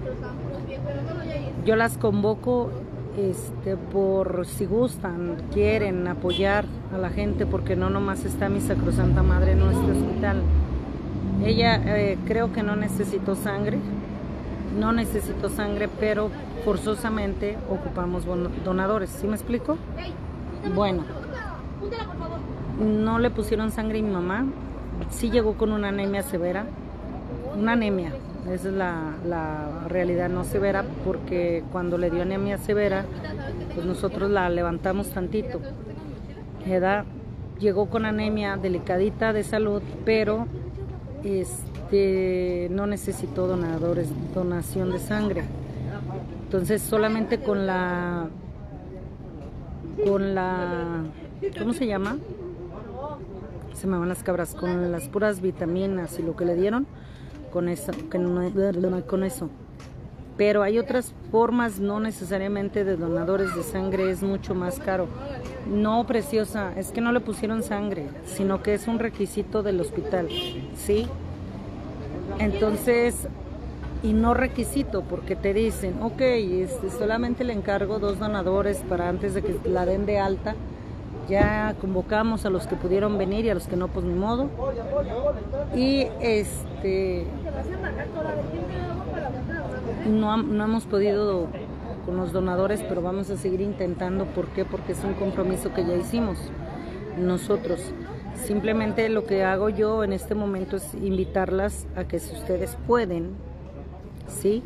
yo 1.66 1.76
las 1.76 1.98
convoco 1.98 2.70
este, 3.18 3.76
por 3.76 4.46
si 4.46 4.68
gustan, 4.68 5.38
quieren 5.52 6.08
apoyar 6.08 6.66
a 6.94 7.00
la 7.00 7.10
gente, 7.10 7.48
porque 7.48 7.76
no 7.76 7.90
nomás 7.90 8.24
está 8.24 8.50
mi 8.50 8.62
Sacrosanta 8.62 9.24
Madre 9.24 9.54
en 9.54 9.62
nuestro 9.62 9.94
hospital. 9.94 10.44
Ella 11.44 11.82
eh, 11.98 12.20
creo 12.28 12.54
que 12.54 12.62
no 12.62 12.76
necesitó 12.76 13.36
sangre, 13.36 13.80
no 14.80 14.92
necesitó 14.92 15.50
sangre, 15.50 15.90
pero 16.00 16.30
forzosamente 16.64 17.58
ocupamos 17.68 18.26
donadores. 18.64 19.10
¿Sí 19.10 19.26
me 19.26 19.34
explico? 19.34 19.80
Bueno, 20.76 21.04
no 22.80 23.18
le 23.18 23.32
pusieron 23.32 23.72
sangre 23.72 23.98
a 23.98 24.04
mi 24.04 24.12
mamá. 24.12 24.46
Sí 25.10 25.30
llegó 25.30 25.56
con 25.56 25.72
una 25.72 25.90
anemia 25.90 26.24
severa. 26.24 26.66
Una 27.58 27.74
anemia, 27.74 28.14
esa 28.50 28.70
es 28.70 28.74
la, 28.74 29.86
realidad, 29.88 30.30
no 30.30 30.44
severa, 30.44 30.86
porque 31.04 31.64
cuando 31.72 31.98
le 31.98 32.10
dio 32.10 32.22
anemia 32.22 32.58
severa, 32.58 33.06
pues 33.74 33.86
nosotros 33.86 34.30
la 34.30 34.50
levantamos 34.50 35.10
tantito. 35.10 35.60
Edad, 36.66 37.06
llegó 37.60 37.90
con 37.90 38.06
anemia 38.06 38.58
delicadita 38.58 39.34
de 39.34 39.44
salud, 39.44 39.82
pero 40.06 40.48
este, 41.24 42.68
no 42.72 42.88
necesitó 42.88 43.48
donadores, 43.48 44.10
donación 44.34 44.92
de 44.92 45.00
sangre. 45.00 45.44
Entonces 46.46 46.82
solamente 46.82 47.40
con 47.40 47.68
la 47.68 48.28
con 50.06 50.34
la, 50.34 51.04
¿cómo 51.58 51.74
se 51.74 51.88
llama? 51.88 52.18
Se 53.80 53.88
me 53.88 53.98
van 53.98 54.10
las 54.10 54.24
cabras, 54.24 54.56
con 54.56 54.92
las 54.92 55.08
puras 55.08 55.40
vitaminas 55.40 56.20
y 56.20 56.22
lo 56.22 56.36
que 56.36 56.44
le 56.44 56.56
dieron, 56.56 56.86
con 57.50 57.70
eso, 57.70 57.94
con 59.08 59.24
eso. 59.24 59.50
Pero 60.36 60.64
hay 60.64 60.80
otras 60.80 61.14
formas, 61.32 61.80
no 61.80 62.02
necesariamente 62.02 62.84
de 62.84 62.98
donadores 62.98 63.56
de 63.56 63.64
sangre, 63.64 64.12
es 64.12 64.22
mucho 64.22 64.54
más 64.54 64.80
caro. 64.80 65.08
No, 65.66 66.06
preciosa, 66.06 66.74
es 66.78 66.92
que 66.92 67.00
no 67.00 67.14
le 67.14 67.22
pusieron 67.22 67.64
sangre, 67.64 68.08
sino 68.26 68.62
que 68.62 68.74
es 68.74 68.86
un 68.90 69.00
requisito 69.00 69.64
del 69.64 69.80
hospital, 69.80 70.28
¿sí? 70.76 71.08
Entonces, 72.38 73.30
y 74.04 74.12
no 74.12 74.34
requisito 74.34 75.04
porque 75.04 75.38
te 75.38 75.54
dicen, 75.54 76.02
ok, 76.02 76.20
este, 76.20 76.90
solamente 76.90 77.46
le 77.46 77.54
encargo 77.54 78.00
dos 78.00 78.20
donadores 78.20 78.80
para 78.90 79.08
antes 79.08 79.36
de 79.36 79.42
que 79.42 79.58
la 79.70 79.86
den 79.86 80.06
de 80.06 80.20
alta. 80.20 80.56
Ya 81.30 81.76
convocamos 81.80 82.46
a 82.46 82.50
los 82.50 82.66
que 82.66 82.76
pudieron 82.76 83.18
venir 83.18 83.46
y 83.46 83.50
a 83.50 83.54
los 83.54 83.68
que 83.68 83.76
no, 83.76 83.88
pues 83.88 84.04
ni 84.04 84.16
modo. 84.16 84.50
Y 85.76 86.08
este 86.20 87.28
no, 90.10 90.38
no 90.38 90.64
hemos 90.64 90.86
podido 90.86 91.48
con 92.06 92.18
los 92.18 92.32
donadores, 92.32 92.84
pero 92.88 93.02
vamos 93.02 93.30
a 93.30 93.38
seguir 93.38 93.62
intentando. 93.62 94.26
¿Por 94.26 94.48
qué? 94.48 94.66
Porque 94.66 94.94
es 94.94 95.04
un 95.04 95.14
compromiso 95.14 95.74
que 95.74 95.86
ya 95.86 95.96
hicimos 95.96 96.38
nosotros. 97.18 97.94
Simplemente 98.36 99.08
lo 99.10 99.26
que 99.26 99.44
hago 99.44 99.70
yo 99.70 100.04
en 100.04 100.14
este 100.14 100.34
momento 100.34 100.78
es 100.78 100.94
invitarlas 100.96 101.88
a 101.96 102.06
que 102.06 102.20
si 102.20 102.34
ustedes 102.34 102.78
pueden, 102.88 103.36
¿sí? 104.28 104.64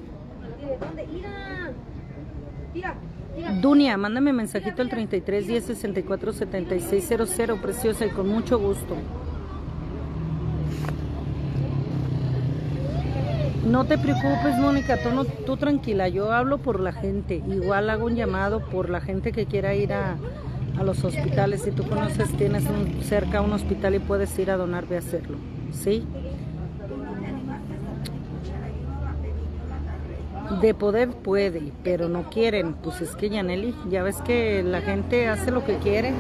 Dunia, 3.62 3.98
mándame 3.98 4.32
mensajito 4.34 4.82
al 4.82 4.90
33 4.90 5.48
10 5.48 5.64
64 5.66 6.34
76 6.34 7.08
00, 7.36 7.62
preciosa, 7.62 8.06
y 8.06 8.10
con 8.10 8.28
mucho 8.30 8.60
gusto. 8.60 8.96
No 13.66 13.86
te 13.86 13.98
preocupes, 13.98 14.58
Mónica, 14.60 14.98
tú, 15.02 15.10
no- 15.12 15.24
tú 15.26 15.56
tranquila, 15.58 16.10
yo 16.10 16.32
hablo 16.32 16.58
por 16.58 16.80
la 16.80 16.92
gente. 16.92 17.42
Igual 17.48 17.90
hago 17.90 18.06
un 18.06 18.16
llamado 18.16 18.60
por 18.60 18.90
la 18.90 19.00
gente 19.02 19.32
que 19.32 19.46
quiera 19.46 19.74
ir 19.74 19.94
a, 19.94 20.18
a 20.78 20.84
los 20.84 21.04
hospitales. 21.06 21.62
Si 21.64 21.72
tú 21.72 21.84
conoces, 21.88 22.30
tienes 22.34 22.66
un- 22.66 23.02
cerca 23.04 23.42
un 23.42 23.54
hospital 23.54 23.96
y 23.96 24.00
puedes 24.00 24.38
ir 24.38 24.52
a 24.52 24.58
donar, 24.58 24.86
ve 24.88 24.98
a 24.98 25.00
hacerlo. 25.00 25.38
¿Sí? 25.72 26.04
De 30.62 30.74
poder 30.74 31.10
puede, 31.10 31.72
pero 31.84 32.10
no 32.10 32.30
quieren. 32.30 32.74
Pues 32.74 33.02
es 33.02 33.16
que 33.16 33.30
Yaneli, 33.30 33.76
ya 33.90 34.04
ves 34.04 34.22
que 34.22 34.64
la 34.64 34.82
gente 34.82 35.28
hace 35.28 35.52
lo 35.52 35.64
que 35.66 35.78
quiere. 35.78 36.14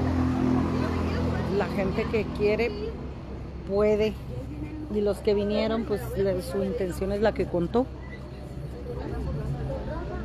La 1.57 1.65
gente 1.67 2.05
que 2.11 2.25
quiere 2.37 2.71
puede. 3.67 4.13
Y 4.93 5.01
los 5.01 5.19
que 5.19 5.33
vinieron, 5.33 5.85
pues 5.85 6.01
su 6.51 6.63
intención 6.63 7.11
es 7.11 7.21
la 7.21 7.33
que 7.33 7.45
contó. 7.45 7.85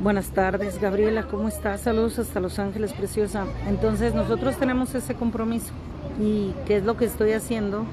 Buenas 0.01 0.29
tardes, 0.29 0.79
Gabriela, 0.79 1.23
¿cómo 1.23 1.49
estás? 1.49 1.81
Saludos 1.81 2.19
hasta 2.19 2.39
Los 2.39 2.57
Ángeles, 2.57 2.93
preciosa. 2.93 3.45
Entonces, 3.67 4.15
nosotros 4.15 4.55
tenemos 4.57 4.95
ese 4.95 5.13
compromiso. 5.13 5.73
¿Y 6.21 6.53
qué 6.65 6.77
es 6.77 6.85
lo 6.85 6.95
que 6.95 7.05
estoy 7.05 7.33
haciendo? 7.33 7.85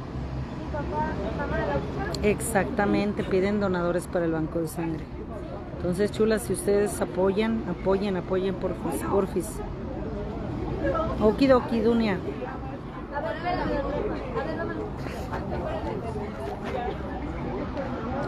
Exactamente, 2.23 3.25
piden 3.25 3.59
donadores 3.59 4.07
para 4.07 4.25
el 4.25 4.33
banco 4.33 4.61
de 4.61 4.69
sangre. 4.69 5.16
Entonces, 5.87 6.11
chulas, 6.11 6.43
si 6.43 6.53
ustedes 6.53 7.01
apoyan, 7.01 7.63
apoyen, 7.71 8.17
apoyen, 8.17 8.57
porfis, 8.57 9.03
porfis. 9.09 9.47
Okidoki, 11.23 11.79
Dunia. 11.79 12.19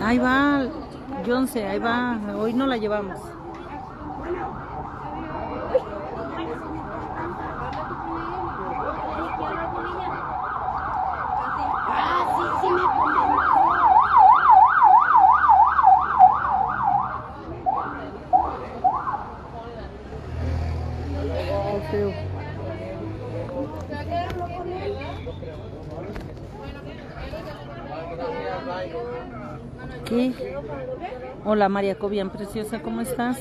Ahí 0.00 0.18
va, 0.18 0.66
Jonce, 1.26 1.66
ahí 1.66 1.80
va. 1.80 2.20
Hoy 2.38 2.52
no 2.52 2.64
la 2.64 2.76
llevamos. 2.76 3.18
Ah, 11.90 12.24
sí, 12.36 12.44
sí 12.60 12.70
me 12.72 12.82
convenció. 12.82 13.58
Oh, 21.50 21.80
feo. 21.90 22.12
¿Qué? 30.04 30.32
Hola 31.50 31.70
María 31.70 31.94
Cobian, 31.98 32.28
preciosa, 32.28 32.82
¿cómo 32.82 33.00
estás? 33.00 33.38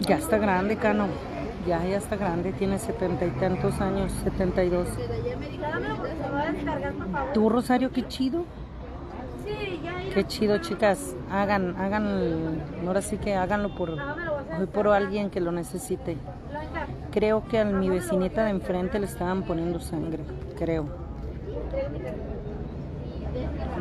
Ya 0.00 0.16
está 0.16 0.38
grande, 0.38 0.76
Cano. 0.76 1.08
Ya, 1.66 1.84
ya 1.84 1.98
está 1.98 2.16
grande, 2.16 2.54
tiene 2.54 2.78
setenta 2.78 3.26
y 3.26 3.30
tantos 3.32 3.82
años, 3.82 4.10
setenta 4.24 4.64
y 4.64 4.70
dos. 4.70 4.88
¿Tú, 7.34 7.50
Rosario, 7.50 7.92
qué 7.92 8.08
chido? 8.08 8.46
Qué 10.14 10.26
chido, 10.26 10.56
chicas. 10.56 11.14
Hagan, 11.30 11.76
hagan, 11.76 12.62
ahora 12.86 13.02
sí 13.02 13.18
que 13.18 13.34
háganlo 13.34 13.74
por, 13.74 13.90
hoy 13.90 14.66
por 14.72 14.88
alguien 14.88 15.28
que 15.28 15.42
lo 15.42 15.52
necesite. 15.52 16.16
Creo 17.12 17.46
que 17.46 17.58
a 17.58 17.66
mi 17.66 17.90
vecinita 17.90 18.44
de 18.44 18.52
enfrente 18.52 18.98
le 18.98 19.04
estaban 19.04 19.42
poniendo 19.42 19.80
sangre, 19.80 20.24
creo. 20.56 20.86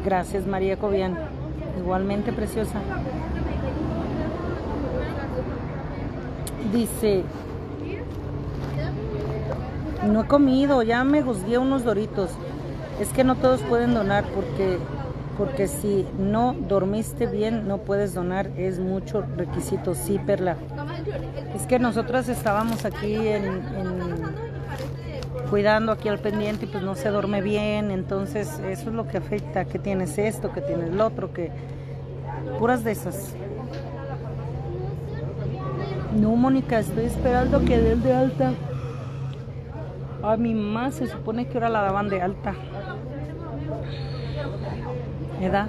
Gracias, 0.05 0.45
María 0.45 0.77
Cobian. 0.77 1.17
Igualmente 1.79 2.31
preciosa. 2.33 2.79
Dice, 6.71 7.23
no 10.07 10.21
he 10.23 10.27
comido, 10.27 10.81
ya 10.83 11.03
me 11.03 11.21
juzgué 11.21 11.57
unos 11.57 11.83
doritos. 11.83 12.31
Es 12.99 13.09
que 13.09 13.23
no 13.23 13.35
todos 13.35 13.61
pueden 13.61 13.93
donar 13.93 14.23
porque, 14.35 14.77
porque 15.37 15.67
si 15.67 16.05
no 16.17 16.55
dormiste 16.67 17.25
bien 17.27 17.67
no 17.67 17.79
puedes 17.79 18.13
donar, 18.13 18.49
es 18.57 18.79
mucho 18.79 19.23
requisito. 19.35 19.95
Sí, 19.95 20.19
Perla. 20.25 20.55
Es 21.55 21.65
que 21.67 21.79
nosotras 21.79 22.29
estábamos 22.29 22.85
aquí 22.85 23.15
en- 23.27 23.61
cuidando 25.53 25.91
aquí 25.91 26.09
al 26.09 26.17
pendiente 26.17 26.65
y 26.65 26.67
pues 26.67 26.83
no 26.83 26.95
se 26.95 27.09
duerme 27.09 27.39
bien, 27.39 27.91
entonces 27.91 28.57
eso 28.67 28.89
es 28.89 28.95
lo 28.95 29.07
que 29.07 29.17
afecta, 29.17 29.65
que 29.65 29.77
tienes 29.77 30.17
esto, 30.17 30.51
que 30.51 30.61
tienes 30.61 30.89
lo 30.89 31.05
otro, 31.05 31.31
que 31.31 31.51
puras 32.57 32.83
de 32.83 32.91
esas. 32.91 33.35
No, 36.19 36.35
Mónica, 36.35 36.79
estoy 36.79 37.05
esperando 37.05 37.63
que 37.65 37.77
den 37.77 38.01
de 38.01 38.15
alta. 38.15 38.53
A 40.23 40.37
mi 40.37 40.55
mamá 40.55 40.89
se 40.89 41.05
supone 41.05 41.45
que 41.45 41.53
ahora 41.53 41.69
la 41.69 41.81
daban 41.83 42.09
de 42.09 42.19
alta. 42.19 42.55
¿Edad? 45.39 45.67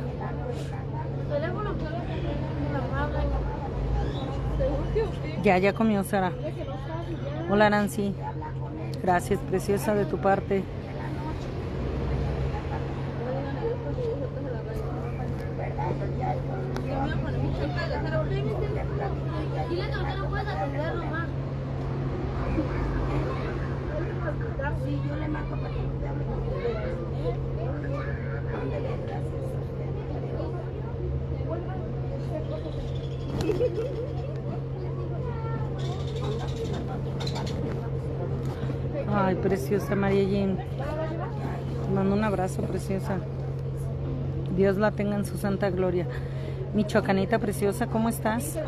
Ya, 5.42 5.59
ya 5.59 5.75
comió 5.75 6.03
Sara. 6.05 6.33
Hola 7.51 7.68
Nancy. 7.68 8.14
Gracias, 9.05 9.38
preciosa 9.51 9.95
de 9.95 10.07
tu 10.07 10.17
parte. 10.17 10.64
Sí, 24.85 25.01
yo 25.07 25.17
le 25.17 25.29
marco 25.29 25.57
para 25.57 25.69
que 25.69 25.81
te 26.01 26.09
hable. 26.09 26.25
Preciosa 39.42 39.94
María 39.94 40.25
Jean. 40.25 40.59
Mando 41.94 42.14
un 42.14 42.25
abrazo, 42.25 42.62
preciosa. 42.62 43.18
Dios 44.57 44.77
la 44.77 44.90
tenga 44.90 45.16
en 45.16 45.25
su 45.25 45.37
santa 45.37 45.70
gloria. 45.70 46.07
Michoacanita 46.75 47.38
preciosa, 47.38 47.87
¿cómo 47.87 48.09
estás? 48.09 48.59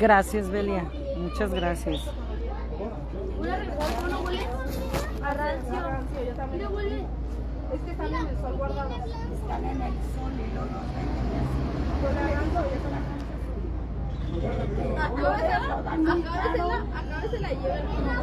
Gracias, 0.00 0.48
Belia. 0.48 0.84
Muchas 1.16 1.52
gracias. 1.52 2.00
Una 3.38 3.56
recuerda, 3.56 4.08
¿no 4.10 4.20
huele? 4.20 4.40
A 4.40 5.17
rancio. 5.34 5.80
rancio, 5.80 6.24
yo 6.24 6.32
también. 6.34 6.68
Es 7.74 7.80
que 7.82 7.90
están 7.90 8.14
en 8.14 8.26
el 8.26 8.36
sol 8.38 8.56
guardados. 8.56 8.92
Están 8.92 9.64
en 9.64 9.82
el 9.82 9.92
sol 10.14 10.32
y 10.32 10.54
no 10.54 10.62
los 10.64 10.84
Con 12.02 12.14
la. 12.14 12.28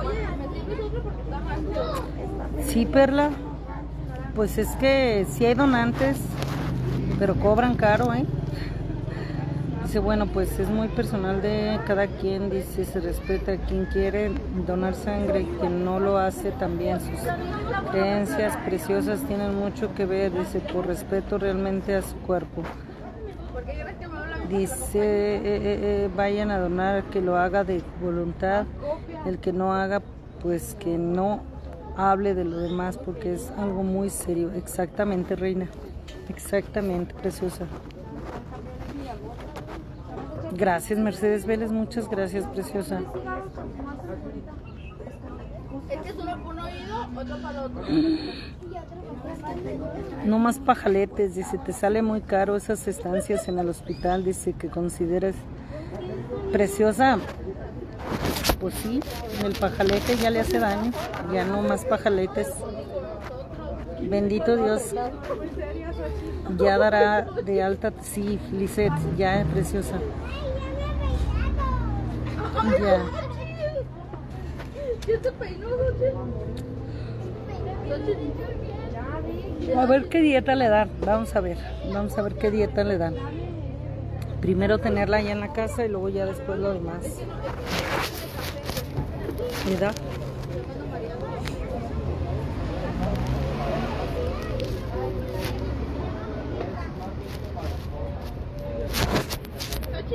Oye, 0.05 0.27
sirves 0.53 0.79
otro 0.79 1.03
porque 1.03 1.21
está. 1.21 1.39
Sí, 2.71 2.85
Perla. 2.85 3.29
Pues 4.35 4.57
es 4.57 4.75
que 4.75 5.25
sí 5.29 5.45
hay 5.45 5.53
donantes, 5.53 6.17
pero 7.19 7.35
cobran 7.35 7.75
caro, 7.75 8.13
¿eh? 8.13 8.25
Dice, 9.95 10.03
bueno, 10.03 10.27
pues 10.27 10.59
es 10.59 10.67
muy 10.67 10.89
personal 10.89 11.41
de 11.41 11.79
cada 11.87 12.07
quien, 12.07 12.49
dice, 12.49 12.83
se 12.83 12.99
respeta 12.99 13.53
a 13.53 13.57
quien 13.59 13.85
quiere 13.85 14.29
donar 14.67 14.93
sangre 14.93 15.43
y 15.43 15.45
quien 15.45 15.85
no 15.85 16.01
lo 16.01 16.17
hace 16.17 16.51
también. 16.51 16.99
Sus 16.99 17.17
creencias 17.91 18.57
preciosas 18.65 19.21
tienen 19.21 19.55
mucho 19.55 19.95
que 19.95 20.05
ver, 20.05 20.37
dice, 20.37 20.59
por 20.59 20.85
respeto 20.85 21.37
realmente 21.37 21.95
a 21.95 22.01
su 22.01 22.13
cuerpo. 22.17 22.63
Dice, 24.49 24.99
eh, 24.99 25.41
eh, 25.45 25.61
eh, 25.63 26.09
vayan 26.13 26.51
a 26.51 26.59
donar, 26.59 27.05
que 27.05 27.21
lo 27.21 27.37
haga 27.37 27.63
de 27.63 27.81
voluntad, 28.01 28.65
el 29.25 29.39
que 29.39 29.53
no 29.53 29.71
haga, 29.71 30.01
pues 30.41 30.75
que 30.77 30.97
no 30.97 31.39
hable 31.95 32.35
de 32.35 32.43
lo 32.43 32.57
demás, 32.57 32.97
porque 32.97 33.33
es 33.33 33.49
algo 33.57 33.81
muy 33.81 34.09
serio. 34.09 34.51
Exactamente, 34.57 35.37
reina. 35.37 35.69
Exactamente, 36.27 37.13
preciosa. 37.13 37.65
Gracias, 40.55 40.97
Mercedes 40.97 41.45
Vélez. 41.45 41.69
Muchas 41.71 42.09
gracias, 42.09 42.45
preciosa. 42.47 43.01
Es 45.89 45.99
que 45.99 46.09
es 46.09 46.15
uno 46.15 46.43
por 46.43 46.53
un 46.53 46.59
oído, 46.59 47.07
otro 47.15 47.41
para 47.41 47.51
el 47.51 47.65
otro. 47.65 47.83
No 50.25 50.39
más 50.39 50.59
pajaletes, 50.59 51.35
dice, 51.35 51.57
te 51.57 51.73
sale 51.73 52.01
muy 52.01 52.21
caro 52.21 52.55
esas 52.55 52.87
estancias 52.87 53.49
en 53.49 53.59
el 53.59 53.67
hospital, 53.67 54.23
dice 54.23 54.53
que 54.53 54.69
consideres 54.69 55.35
preciosa. 56.53 57.19
Pues 58.59 58.75
sí, 58.75 59.01
el 59.43 59.53
pajalete 59.53 60.15
ya 60.15 60.29
le 60.29 60.39
hace 60.39 60.59
daño, 60.59 60.91
ya 61.33 61.43
no 61.43 61.61
más 61.63 61.83
pajaletes. 61.83 62.47
Bendito 64.01 64.55
Dios, 64.57 64.93
ya 66.57 66.77
dará 66.77 67.23
de 67.43 67.63
alta, 67.63 67.93
sí, 68.01 68.39
Lisette, 68.51 68.93
ya 69.17 69.45
preciosa. 69.51 69.99
Ya. 72.79 73.01
A 79.77 79.85
ver 79.85 80.09
qué 80.09 80.21
dieta 80.21 80.55
le 80.55 80.69
dan. 80.69 80.89
Vamos 81.01 81.35
a 81.35 81.41
ver. 81.41 81.57
Vamos 81.93 82.17
a 82.17 82.21
ver 82.21 82.35
qué 82.35 82.51
dieta 82.51 82.83
le 82.83 82.97
dan. 82.97 83.15
Primero 84.41 84.77
tenerla 84.79 85.17
allá 85.17 85.31
en 85.31 85.39
la 85.39 85.53
casa 85.53 85.85
y 85.85 85.89
luego 85.89 86.09
ya 86.09 86.25
después 86.25 86.59
lo 86.59 86.73
demás. 86.73 87.05
¿Verdad? 89.67 89.95
Xochitl. 99.95 100.14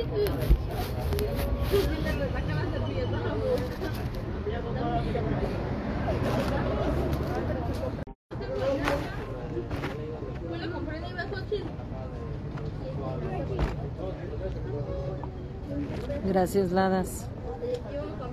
Gracias, 16.25 16.71
Ladas. 16.71 17.27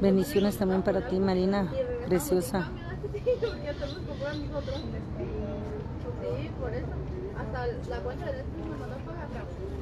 Bendiciones 0.01 0.57
también 0.57 0.83
para 0.83 1.07
ti, 1.09 1.19
Marina. 1.21 1.71
Preciosa. 2.07 2.69
Sí, 6.39 6.51
por 6.61 6.75
eso. 6.75 6.87
Hasta 7.39 7.67
la 7.89 8.01
cuenta 8.01 8.27
de 8.27 8.41
este 8.41 8.57
me 8.59 8.77
mandó 8.77 8.95
a 8.95 8.99
pagar. 8.99 9.27
Está 9.27 9.41
comando. 9.41 9.78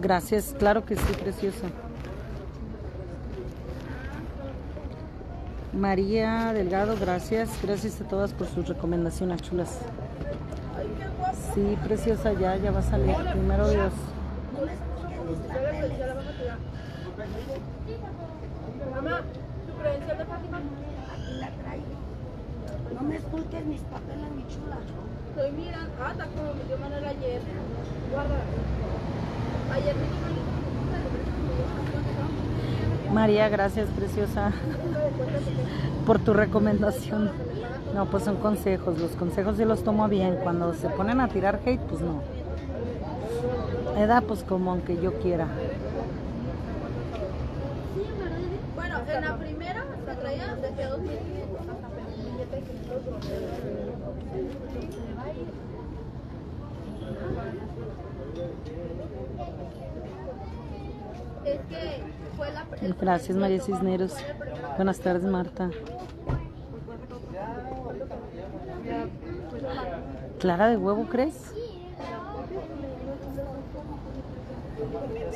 Gracias, 0.00 0.54
claro 0.58 0.84
que 0.84 0.96
sí, 0.96 1.12
preciosa. 1.20 1.66
María 5.72 6.52
Delgado, 6.52 6.96
gracias. 7.00 7.50
Gracias 7.62 8.00
a 8.00 8.04
todas 8.04 8.32
por 8.32 8.46
sus 8.46 8.68
recomendaciones 8.68 9.42
chulas. 9.42 9.80
Sí, 11.54 11.76
preciosa, 11.84 12.32
ya, 12.32 12.56
ya 12.56 12.70
va 12.70 12.80
a 12.80 12.82
salir. 12.82 13.14
Primero 13.32 13.68
Dios. 13.68 13.92
Mamá, 18.94 19.20
¿tu 19.66 19.72
credencial 19.80 20.18
de 20.18 20.24
Fátima? 20.24 20.60
No 22.94 23.02
me 23.02 23.16
esculques 23.16 23.64
mis 23.66 23.80
papeles, 23.82 24.30
mi 24.36 24.46
chula. 24.46 24.78
Estoy 25.30 25.52
mirando. 25.52 25.90
Ah, 26.00 26.12
está 26.12 26.26
como 26.26 26.54
me 26.54 26.64
dio 26.64 26.78
Manuel 26.78 27.04
ayer. 27.04 27.40
Guarda. 28.12 28.36
María, 33.12 33.48
gracias, 33.48 33.88
preciosa, 33.90 34.50
por 36.06 36.18
tu 36.18 36.32
recomendación. 36.34 37.30
No, 37.94 38.06
pues 38.06 38.24
son 38.24 38.36
consejos. 38.36 38.98
Los 38.98 39.12
consejos 39.12 39.56
sí 39.56 39.64
los 39.64 39.84
tomo 39.84 40.08
bien. 40.08 40.36
Cuando 40.42 40.74
se 40.74 40.88
ponen 40.88 41.20
a 41.20 41.28
tirar 41.28 41.60
hate, 41.64 41.80
pues 41.82 42.00
no. 42.00 42.22
Edad, 43.96 44.24
pues 44.24 44.42
como 44.42 44.72
aunque 44.72 45.00
yo 45.00 45.14
quiera. 45.20 45.46
Bueno, 48.74 48.98
en 49.08 49.24
la 49.24 49.36
primera 49.36 49.84
se 50.06 50.14
traía 50.16 50.56
desde 50.56 50.84
2000 50.86 51.12
Es 51.12 51.20
que 52.50 52.60
fue 54.88 55.14
la 55.14 55.30
el- 55.30 55.46
Gracias, 63.04 63.36
María 63.36 63.60
Cisneros. 63.60 64.14
Buenas 64.76 64.98
tardes, 64.98 65.24
Marta. 65.24 65.70
Clara 70.40 70.68
de 70.68 70.76
huevo, 70.78 71.06
¿crees? 71.10 71.52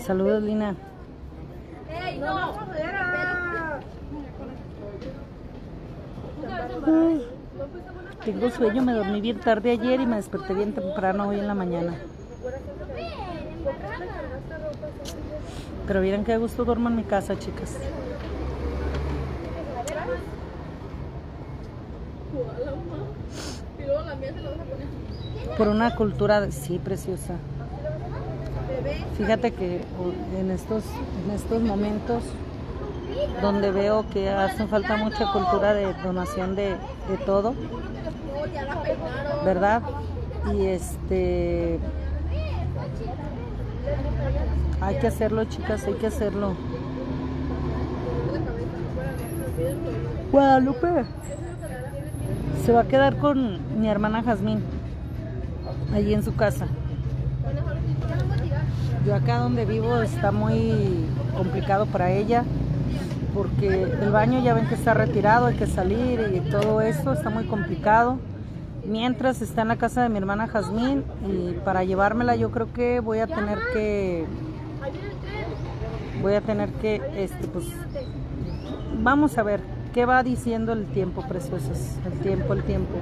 Saludos, 0.06 0.42
Lina. 0.42 0.74
Tengo 8.24 8.50
sueño, 8.50 8.82
me 8.82 8.92
dormí 8.92 9.20
bien 9.20 9.40
tarde 9.40 9.70
ayer 9.70 10.00
y 10.00 10.06
me 10.06 10.16
desperté 10.16 10.54
bien 10.54 10.72
temprano 10.72 11.28
hoy 11.28 11.38
en 11.38 11.46
la 11.46 11.54
mañana. 11.54 11.94
Pero 15.86 16.00
vieran 16.00 16.24
qué 16.24 16.36
gusto 16.36 16.64
duermo 16.64 16.88
en 16.88 16.96
mi 16.96 17.04
casa, 17.04 17.38
chicas. 17.38 17.76
Por 25.56 25.68
una 25.68 25.94
cultura, 25.96 26.50
sí, 26.50 26.78
preciosa. 26.78 27.34
Fíjate 29.16 29.52
que 29.52 29.80
en 30.38 30.50
estos, 30.50 30.84
en 31.24 31.34
estos 31.34 31.62
momentos 31.62 32.22
donde 33.42 33.70
veo 33.70 34.04
que 34.10 34.28
hace 34.30 34.66
falta 34.66 34.96
mucha 34.96 35.32
cultura 35.32 35.74
de 35.74 35.94
donación 35.94 36.54
de, 36.54 36.76
de 37.08 37.16
todo, 37.24 37.54
¿verdad? 39.44 39.82
Y 40.54 40.66
este 40.66 41.78
hay 44.80 44.96
que 44.98 45.06
hacerlo, 45.06 45.44
chicas, 45.44 45.84
hay 45.84 45.94
que 45.94 46.06
hacerlo. 46.06 46.54
Guadalupe 50.30 51.04
se 52.64 52.72
va 52.72 52.80
a 52.80 52.84
quedar 52.84 53.16
con 53.16 53.80
mi 53.80 53.88
hermana 53.88 54.22
Jazmín 54.22 54.62
allí 55.94 56.14
en 56.14 56.22
su 56.22 56.34
casa. 56.34 56.66
Yo 59.06 59.14
acá 59.14 59.38
donde 59.38 59.64
vivo 59.64 60.02
está 60.02 60.32
muy 60.32 61.06
complicado 61.34 61.86
para 61.86 62.10
ella 62.10 62.44
porque 63.34 63.84
el 63.84 64.10
baño 64.10 64.42
ya 64.42 64.52
ven 64.52 64.66
que 64.66 64.74
está 64.74 64.94
retirado, 64.94 65.46
hay 65.46 65.56
que 65.56 65.66
salir 65.66 66.32
y 66.34 66.50
todo 66.50 66.80
eso 66.80 67.12
está 67.12 67.30
muy 67.30 67.44
complicado. 67.44 68.18
Mientras 68.88 69.42
está 69.42 69.62
en 69.62 69.68
la 69.68 69.76
casa 69.76 70.02
de 70.02 70.08
mi 70.08 70.18
hermana 70.18 70.48
Jazmín 70.48 71.04
y 71.28 71.52
para 71.64 71.84
llevármela 71.84 72.36
yo 72.36 72.50
creo 72.50 72.72
que 72.72 73.00
voy 73.00 73.18
a 73.18 73.26
tener 73.26 73.58
que 73.72 74.24
voy 76.22 76.34
a 76.34 76.40
tener 76.40 76.70
que 76.72 77.00
este 77.16 77.46
pues 77.48 77.66
vamos 79.02 79.38
a 79.38 79.42
ver 79.42 79.60
qué 79.92 80.04
va 80.06 80.22
diciendo 80.22 80.72
el 80.72 80.86
tiempo 80.86 81.22
preciosas, 81.26 81.98
el 82.06 82.12
tiempo, 82.20 82.52
el 82.52 82.62
tiempo. 82.64 82.94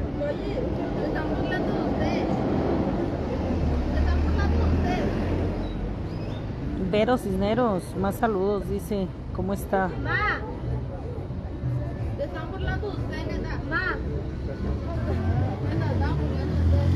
Vero 6.90 7.18
Cisneros, 7.18 7.82
más 8.00 8.14
saludos, 8.14 8.68
dice, 8.70 9.08
¿cómo 9.34 9.52
está? 9.52 9.88
Ma. 10.02 10.40
Se 12.16 12.24
están 12.24 12.50
burlando 12.50 12.90
de 12.90 12.96
usted, 12.96 13.26
neta. 13.26 13.60
Ma. 13.68 13.96
Neta, 15.68 15.88
se 15.88 15.94
están 15.94 16.16
burlando 16.16 16.54
de 16.54 16.62
usted. 16.62 16.88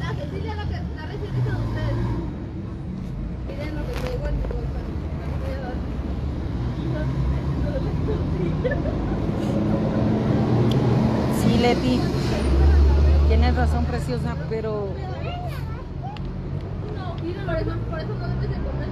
La 0.00 0.10
Cecilia 0.14 0.54
la 0.54 0.64
que 0.64 0.78
la 0.96 1.06
recién 1.06 1.34
dice 1.34 1.50
de 1.50 1.56
usted. 1.56 1.92
Miren 3.48 3.74
lo 3.74 3.82
que 3.86 3.92
traigo 4.00 4.26
en 4.28 4.36
mi 4.36 4.42
bolsa. 4.42 4.80
Sí, 11.40 11.49
Leti, 11.60 12.00
tienes 13.28 13.54
razón 13.54 13.84
preciosa, 13.84 14.34
pero 14.48 14.88
por 17.44 17.54
eso, 17.54 17.76
por 17.90 18.00
eso 18.00 18.14
no 18.18 18.28
debes 18.28 18.48
de 18.48 18.56
comer, 18.56 18.88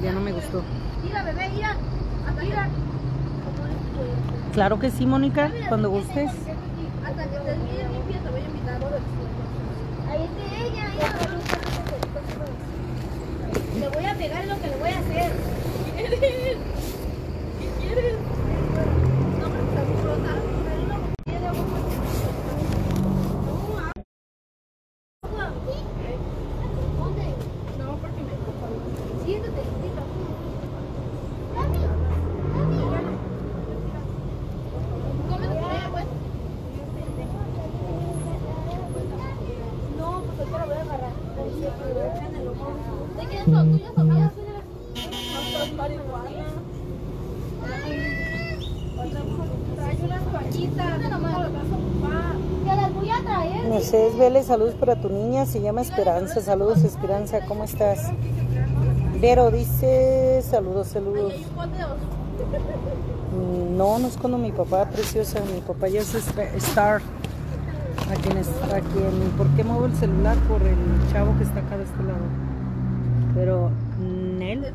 ya 0.00 0.12
no 0.12 0.20
me 0.20 0.30
gustó. 0.30 0.62
Mira, 1.02 1.24
bebé, 1.24 1.48
mira. 1.52 1.76
Claro 4.52 4.78
que 4.78 4.90
sí, 4.92 5.06
Mónica, 5.06 5.50
cuando 5.68 5.90
gustes. 5.90 6.30
Hasta 7.04 7.26
voy 13.94 14.04
a 14.04 14.09
pegar, 14.20 14.44
lo 14.46 14.60
que 14.60 14.66
le 14.68 14.76
voy 14.76 14.90
a 14.90 14.98
hacer. 14.98 15.30
¿Qué 15.96 16.02
quieres? 16.20 16.58
¿Qué 17.58 17.66
quieres? 17.80 18.16
No, 19.40 19.46
pero 19.48 19.62
está 19.64 19.80
muy 19.82 19.96
rota. 20.04 20.32
Pero 20.66 20.80
una 20.84 20.96
botella 20.98 21.40
de 21.40 21.46
agua. 21.46 21.64
Agua. 23.48 23.92
¿Dónde? 26.98 27.26
No, 27.78 27.86
porque 27.96 28.20
me 28.28 28.34
cojo. 28.44 28.66
Siéntate, 29.24 29.62
tantito. 29.62 30.02
Mami, 31.56 31.80
mami. 32.52 32.80
Come 35.30 35.46
tu 35.48 35.54
comida, 35.60 35.88
pues. 35.92 36.06
No, 39.98 40.08
pues 40.20 40.36
ahorita 40.38 40.58
la 40.58 40.64
voy 40.66 40.76
a 40.76 40.82
agarrar. 40.82 41.14
¿De 43.16 43.26
quién 43.26 43.44
son? 43.46 43.72
¿Tuyas 43.72 43.92
o 43.96 44.04
mías? 44.04 44.32
No 44.34 45.58
son 45.58 45.76
marihuana. 45.76 46.44
Trae 49.74 49.96
unas 50.02 50.22
toallitas. 50.32 51.00
No 51.10 51.18
me 51.18 51.28
las 51.30 51.52
vas 51.52 51.70
a 51.70 51.76
ocupar. 51.76 52.34
Te 52.64 52.76
las 52.76 52.94
voy 52.94 53.10
a 53.10 53.20
traer. 53.22 53.68
Mercedes 53.68 54.09
Vélez, 54.20 54.46
saludos 54.46 54.74
para 54.74 54.96
tu 55.00 55.08
niña, 55.08 55.46
se 55.46 55.60
llama 55.62 55.80
Esperanza. 55.80 56.40
Saludos, 56.42 56.84
Esperanza, 56.84 57.40
¿cómo 57.48 57.64
estás? 57.64 58.10
Vero 59.20 59.50
dice, 59.50 60.42
saludos, 60.42 60.88
saludos. 60.88 61.32
Mm, 63.32 63.76
No, 63.78 63.98
no 63.98 64.06
es 64.08 64.18
cuando 64.18 64.36
mi 64.36 64.52
papá, 64.52 64.84
preciosa, 64.90 65.40
mi 65.54 65.60
papá 65.62 65.88
ya 65.88 66.00
es 66.00 66.14
Star. 66.14 67.00
A 68.10 68.14
quien, 68.22 68.36
es- 68.36 68.48
a 68.64 68.80
quien, 68.80 69.30
¿por 69.38 69.46
qué 69.56 69.64
muevo 69.64 69.86
el 69.86 69.94
celular? 69.94 70.36
Por 70.48 70.60
el 70.62 70.76
chavo 71.12 71.34
que 71.38 71.44
está 71.44 71.60
acá 71.60 71.78
de 71.78 71.84
este 71.84 72.02
lado. 72.02 72.24
Pero, 73.34 73.70
Nel, 74.38 74.72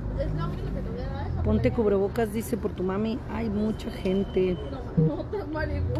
ponte 1.43 1.71
cubrebocas, 1.71 2.31
dice 2.33 2.55
por 2.57 2.71
tu 2.71 2.81
mami. 2.83 3.19
Hay 3.33 3.49
mucha 3.49 3.91
gente. 3.91 4.57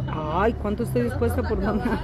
Ay, 0.08 0.54
¿cuánto 0.54 0.84
estoy 0.84 1.04
dispuesta 1.04 1.44
por 1.48 1.62
mamá? 1.62 2.02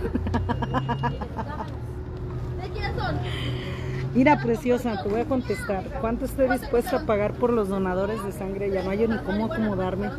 Mira, 4.13 4.41
preciosa, 4.41 5.01
te 5.01 5.09
voy 5.09 5.21
a 5.21 5.25
contestar. 5.25 5.85
¿Cuánto 6.01 6.25
estoy 6.25 6.49
dispuesta 6.49 6.97
a 6.97 7.05
pagar 7.05 7.33
por 7.33 7.53
los 7.53 7.69
donadores 7.69 8.21
de 8.25 8.31
sangre? 8.33 8.69
Ya 8.69 8.83
no 8.83 8.89
hay 8.89 9.07
ni 9.07 9.17
cómo 9.19 9.45
acomodarme. 9.45 10.09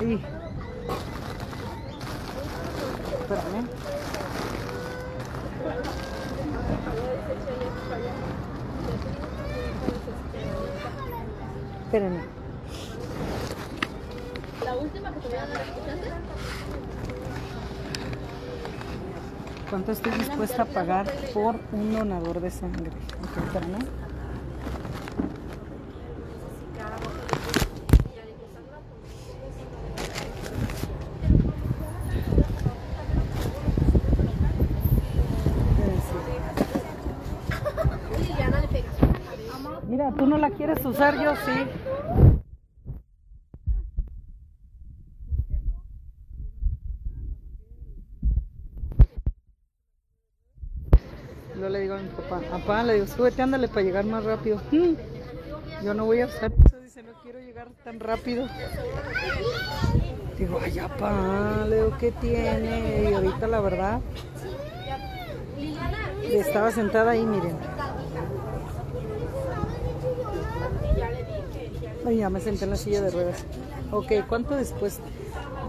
Ay. 0.00 0.24
Espérame. 3.20 3.66
Espérenme. 11.84 12.20
La 14.64 14.76
última 14.76 15.12
que 15.12 15.20
te 15.20 15.28
voy 15.28 15.36
a 15.38 15.46
dar, 15.46 15.64
¿Cuánto 19.70 19.92
estoy 19.92 20.12
dispuesta 20.12 20.62
a 20.62 20.64
pagar 20.64 21.06
por 21.34 21.56
un 21.72 21.92
donador 21.92 22.40
de 22.40 22.50
sangre? 22.50 22.90
Mira, 39.86 40.12
tú 40.12 40.26
no 40.26 40.38
la 40.38 40.50
quieres 40.50 40.84
usar, 40.84 41.14
yo 41.22 41.34
sí. 41.36 41.98
Yo 51.60 51.68
le 51.68 51.80
digo 51.80 51.94
a 51.94 51.98
mi 51.98 52.08
papá, 52.68 52.82
le 52.82 52.94
digo, 52.94 53.06
súbete, 53.06 53.40
ándale 53.40 53.66
para 53.68 53.80
llegar 53.82 54.04
más 54.04 54.24
rápido. 54.24 54.60
"Mm, 54.70 54.94
Yo 55.84 55.94
no 55.94 56.04
voy 56.04 56.20
a 56.20 56.26
usar 56.26 56.52
eso, 56.66 56.80
dice, 56.82 57.02
no 57.02 57.12
quiero 57.22 57.38
llegar 57.38 57.68
tan 57.84 57.98
rápido. 58.00 58.46
Digo, 60.36 60.58
ay, 60.62 60.72
papá, 60.72 61.64
le 61.68 61.76
digo, 61.76 61.96
¿qué 61.98 62.10
tiene? 62.12 63.10
Y 63.10 63.14
ahorita 63.14 63.46
la 63.46 63.60
verdad, 63.60 64.00
estaba 66.30 66.70
sentada 66.72 67.12
ahí, 67.12 67.24
miren. 67.24 67.56
Ay, 72.06 72.16
ya 72.18 72.28
me 72.30 72.40
senté 72.40 72.64
en 72.64 72.70
la 72.70 72.76
silla 72.76 73.00
de 73.00 73.10
ruedas. 73.10 73.44
Ok, 73.92 74.12
¿cuánto 74.28 74.56
después? 74.56 74.98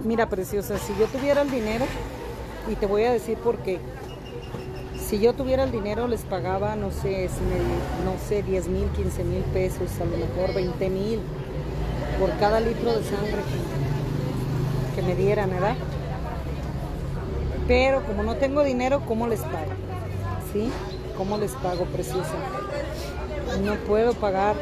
Mira, 0.04 0.28
preciosa, 0.28 0.78
si 0.80 0.94
yo 1.00 1.06
tuviera 1.06 1.44
el 1.44 1.52
dinero, 1.52 1.86
y 2.68 2.76
te 2.76 2.88
voy 2.88 3.04
a 3.04 3.12
decir 3.14 3.38
por 3.38 3.58
qué. 3.60 3.80
Si 5.10 5.20
yo 5.20 5.34
tuviera 5.34 5.64
el 5.64 5.72
dinero, 5.72 6.08
les 6.08 6.22
pagaba, 6.22 6.76
no 6.76 6.92
sé, 6.92 7.30
si 7.30 7.42
me- 7.42 8.06
no 8.06 8.14
sé, 8.28 8.44
10 8.44 8.68
mil, 8.68 8.88
15 8.90 9.24
mil 9.24 9.42
pesos, 9.42 9.90
a 10.00 10.06
lo 10.06 10.16
mejor 10.18 10.54
20 10.54 10.88
mil 10.88 11.20
por 12.20 12.30
cada 12.38 12.60
litro 12.60 12.92
de 12.94 13.04
sangre 13.04 13.42
que, 14.94 14.96
que 14.96 15.08
me 15.08 15.16
dieran, 15.16 15.50
¿verdad? 15.50 15.76
Pero 17.68 18.04
como 18.06 18.22
no 18.22 18.36
tengo 18.36 18.64
dinero, 18.64 19.02
¿cómo 19.08 19.28
les 19.28 19.40
pago? 19.40 19.72
¿Sí? 20.54 20.70
¿Cómo 21.18 21.40
les 21.40 21.54
pago, 21.54 21.86
preciosa? 21.86 22.36
No 23.64 23.74
puedo 23.88 24.14
pagar 24.14 24.56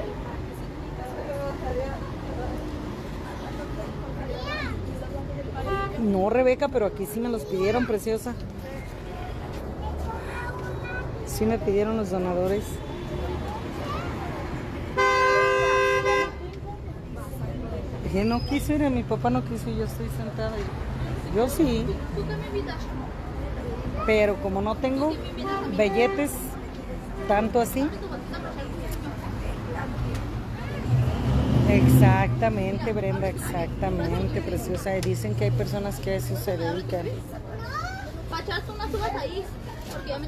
No, 6.00 6.30
Rebeca, 6.30 6.68
pero 6.70 6.86
aquí 6.86 7.06
sí 7.06 7.20
me 7.20 7.28
los 7.28 7.44
pidieron, 7.44 7.86
preciosa. 7.86 8.34
Sí 11.38 11.46
me 11.46 11.60
pidieron 11.60 11.98
los 11.98 12.10
donadores. 12.10 12.64
Dije, 18.04 18.24
no 18.24 18.44
quiso 18.46 18.74
ir, 18.74 18.90
mi 18.90 19.04
papá 19.04 19.30
no 19.30 19.44
quiso, 19.44 19.70
yo 19.70 19.84
estoy 19.86 20.08
sentada. 20.18 20.54
y- 20.58 21.36
Yo 21.36 21.50
sí, 21.50 21.86
pero 24.06 24.36
como 24.42 24.62
no 24.62 24.76
tengo 24.76 25.12
belletes 25.76 26.32
tanto 27.28 27.60
así. 27.60 27.88
Exactamente, 31.70 32.94
Brenda, 32.94 33.28
exactamente, 33.28 34.42
preciosa. 34.42 34.98
Y 34.98 35.02
dicen 35.02 35.36
que 35.36 35.46
hay 35.46 35.52
personas 35.52 36.00
que 36.00 36.12
a 36.12 36.16
eso 36.16 36.36
se 36.38 36.56
dedican. 36.58 37.08
Unas 38.74 38.94
uvas 38.94 39.12
ahí. 39.20 39.44
Porque 39.94 40.10
ya 40.10 40.20
me. 40.20 40.28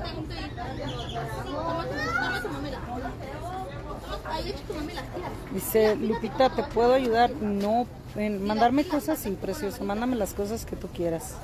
Dice, 5.53 5.95
Lupita, 5.95 6.49
¿te 6.49 6.63
puedo 6.63 6.93
ayudar? 6.93 7.31
No, 7.31 7.87
en 8.15 8.45
mandarme 8.45 8.85
cosas, 8.85 9.19
sí, 9.19 9.31
precioso. 9.31 9.83
Mándame 9.83 10.15
las 10.15 10.33
cosas 10.33 10.65
que 10.65 10.75
tú 10.75 10.87
quieras. 10.87 11.35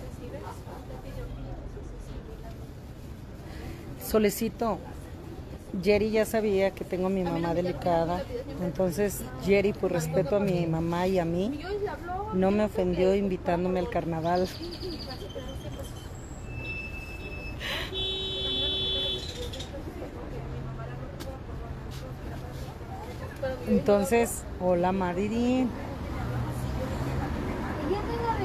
Solecito, 4.05 4.78
Jerry 5.84 6.11
ya 6.11 6.26
sabía 6.26 6.72
que 6.72 6.86
tengo 6.86 7.07
a 7.07 7.09
mi 7.09 7.24
mamá 7.24 7.53
delicada. 7.53 8.24
Entonces, 8.61 9.22
Jerry, 9.43 9.74
por 9.74 9.91
respeto 9.91 10.36
a 10.38 10.39
mi 10.39 10.66
mamá 10.68 11.07
y 11.07 11.20
a 11.20 11.26
mí, 11.26 11.59
no 12.34 12.51
me 12.51 12.63
ofendió 12.66 13.16
invitándome 13.16 13.80
al 13.80 13.89
carnaval. 13.89 14.47
Entonces, 23.68 24.43
hola 24.59 24.91
te 24.91 25.68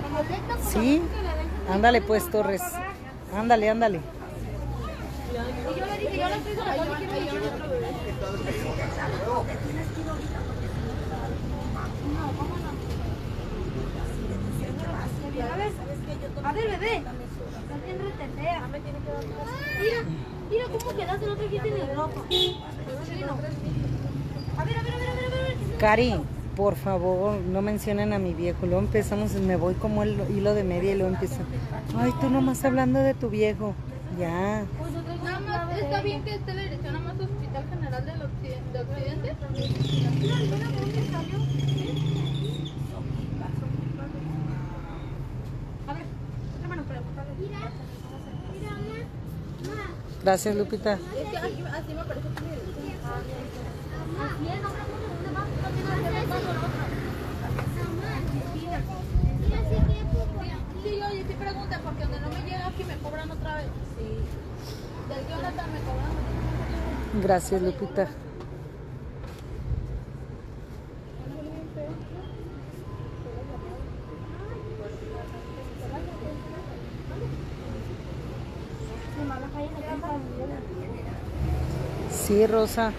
como 0.02 0.22
Sí, 0.70 1.02
ándale 1.70 2.00
pues 2.00 2.30
Torres. 2.30 2.62
Ándale, 3.34 3.68
ándale. 3.68 4.00
A 16.42 16.52
ver, 16.52 16.70
bebé. 16.70 17.02
Bien 17.84 17.98
retetea. 17.98 18.68
Mira, 19.80 20.02
mira 20.50 20.64
cómo 20.64 20.96
quedaste, 20.96 21.26
no 21.26 21.36
trajiste 21.36 21.70
ni 21.70 21.94
ropa. 21.94 22.20
A 24.58 24.64
ver, 24.64 24.76
a 24.76 24.82
ver, 24.82 24.92
a 24.92 24.96
ver, 24.98 25.08
a 25.08 25.14
ver, 25.14 25.24
a 25.24 25.28
ver. 25.30 25.69
Cari, 25.80 26.12
por 26.56 26.76
favor, 26.76 27.40
no 27.40 27.62
mencionen 27.62 28.12
a 28.12 28.18
mi 28.18 28.34
viejo. 28.34 28.66
Luego 28.66 28.80
empezamos, 28.80 29.32
me 29.32 29.56
voy 29.56 29.72
como 29.74 30.02
el 30.02 30.20
hilo 30.30 30.52
de 30.52 30.62
media 30.62 30.92
y 30.92 30.94
luego 30.96 31.14
empiezan. 31.14 31.46
Ay, 31.96 32.12
tú 32.20 32.28
nomás 32.28 32.62
hablando 32.66 32.98
de 32.98 33.14
tu 33.14 33.30
viejo. 33.30 33.74
Ya. 34.18 34.64
Pues 34.78 34.92
traigo 34.92 35.12
un 35.12 35.44
clavo 35.46 35.70
Está 35.72 36.02
bien 36.02 36.22
que 36.22 36.34
esté 36.34 36.52
la 36.52 36.62
dirección 36.62 36.96
a 36.96 37.00
más 37.00 37.14
Hospital 37.18 37.64
General 37.70 38.04
del 38.04 38.22
Occidente. 38.22 38.72
De 38.72 38.80
Occidente. 38.80 39.36
A 45.88 45.92
ver, 45.94 46.04
otra 46.56 46.68
mano, 46.68 46.82
pero 46.86 47.00
Mira, 47.40 47.58
mira, 48.52 48.70
mamá. 49.66 49.94
Gracias, 50.22 50.54
Lupita. 50.56 50.92
Es 50.94 50.98
que 51.30 51.38
aquí, 51.38 51.62
así 51.72 51.94
me 51.94 52.04
parece 52.04 52.28
que 52.28 52.40
mi 52.42 52.50
dirección. 52.50 52.80
Así 54.20 54.44
es, 54.52 54.60
no 54.60 54.68
¿dónde 54.68 55.30
vas? 55.32 55.48
No 55.48 55.68
tiene 55.70 55.88
nada 55.88 56.02
que 56.02 56.10
ver 56.12 56.24
con 56.28 56.40
lo 56.44 56.50
otro. 56.50 56.84
Mira, 58.54 58.78
sí 59.68 59.76
que 60.82 60.88
Sí, 60.88 60.92
oye, 61.02 61.24
sí 61.28 61.34
pregunta, 61.34 61.80
porque 61.84 62.02
donde 62.02 62.20
no 62.20 62.28
me 62.28 62.40
llega 62.42 62.66
aquí 62.66 62.84
me 62.84 62.96
cobran 62.98 63.30
otra 63.30 63.56
vez. 63.56 63.66
Sí. 63.96 64.08
Del 65.08 65.22
Jonathan 65.28 65.50
me 65.50 65.52
cobran. 65.52 65.59
Gracias, 67.22 67.60
Lupita. 67.60 68.08
Sí, 82.10 82.46
Rosa. 82.46 82.92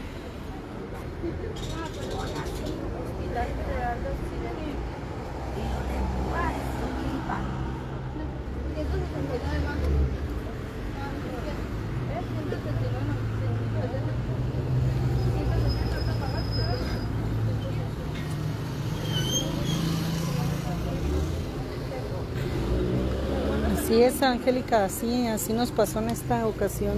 Así 24.02 24.16
es, 24.16 24.24
Angélica, 24.24 24.84
así, 24.84 25.54
nos 25.54 25.70
pasó 25.70 26.00
en 26.00 26.10
esta 26.10 26.48
ocasión. 26.48 26.94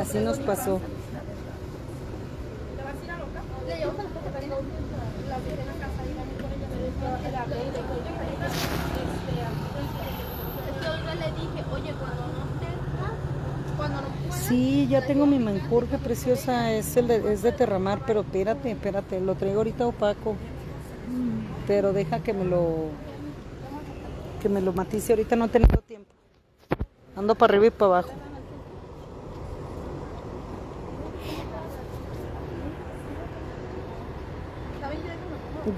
Así 0.00 0.18
nos 0.18 0.38
pasó. 0.38 0.80
Sí, 14.30 14.88
ya 14.88 15.06
tengo 15.06 15.26
mi 15.26 15.38
menjurje 15.38 15.98
preciosa, 15.98 16.72
es 16.72 16.96
el 16.96 17.08
de, 17.08 17.34
es 17.34 17.42
de 17.42 17.52
Terramar, 17.52 18.06
pero 18.06 18.20
espérate, 18.20 18.70
espérate, 18.70 19.20
lo 19.20 19.34
traigo 19.34 19.58
ahorita 19.58 19.86
opaco. 19.86 20.34
Pero 21.66 21.92
deja 21.92 22.20
que 22.20 22.32
me 22.32 22.46
lo 22.46 22.88
que 24.38 24.48
me 24.48 24.60
lo 24.60 24.72
matice, 24.72 25.12
ahorita 25.12 25.36
no 25.36 25.46
he 25.46 25.48
tenido 25.48 25.78
tiempo. 25.82 26.10
Ando 27.16 27.34
para 27.34 27.52
arriba 27.52 27.66
y 27.66 27.70
para 27.70 27.86
abajo. 27.86 28.12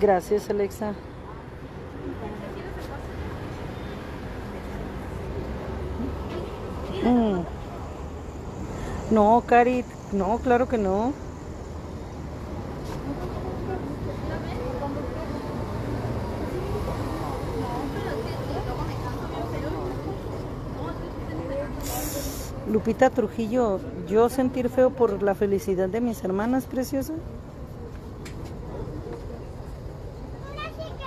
Gracias, 0.00 0.48
Alexa. 0.50 0.94
Mm. 7.02 7.40
No, 9.10 9.42
Cari, 9.46 9.84
no, 10.12 10.38
claro 10.38 10.68
que 10.68 10.78
no. 10.78 11.12
Lupita 22.70 23.10
Trujillo, 23.10 23.80
yo 24.08 24.28
sentir 24.28 24.68
feo 24.68 24.90
por 24.90 25.24
la 25.24 25.34
felicidad 25.34 25.88
de 25.88 26.00
mis 26.00 26.22
hermanas 26.22 26.66
preciosas. 26.66 27.16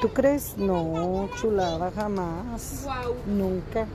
¿Tú 0.02 0.10
crees? 0.10 0.58
No, 0.58 1.30
chulada, 1.40 1.90
jamás. 1.92 2.86
Nunca. 3.26 3.86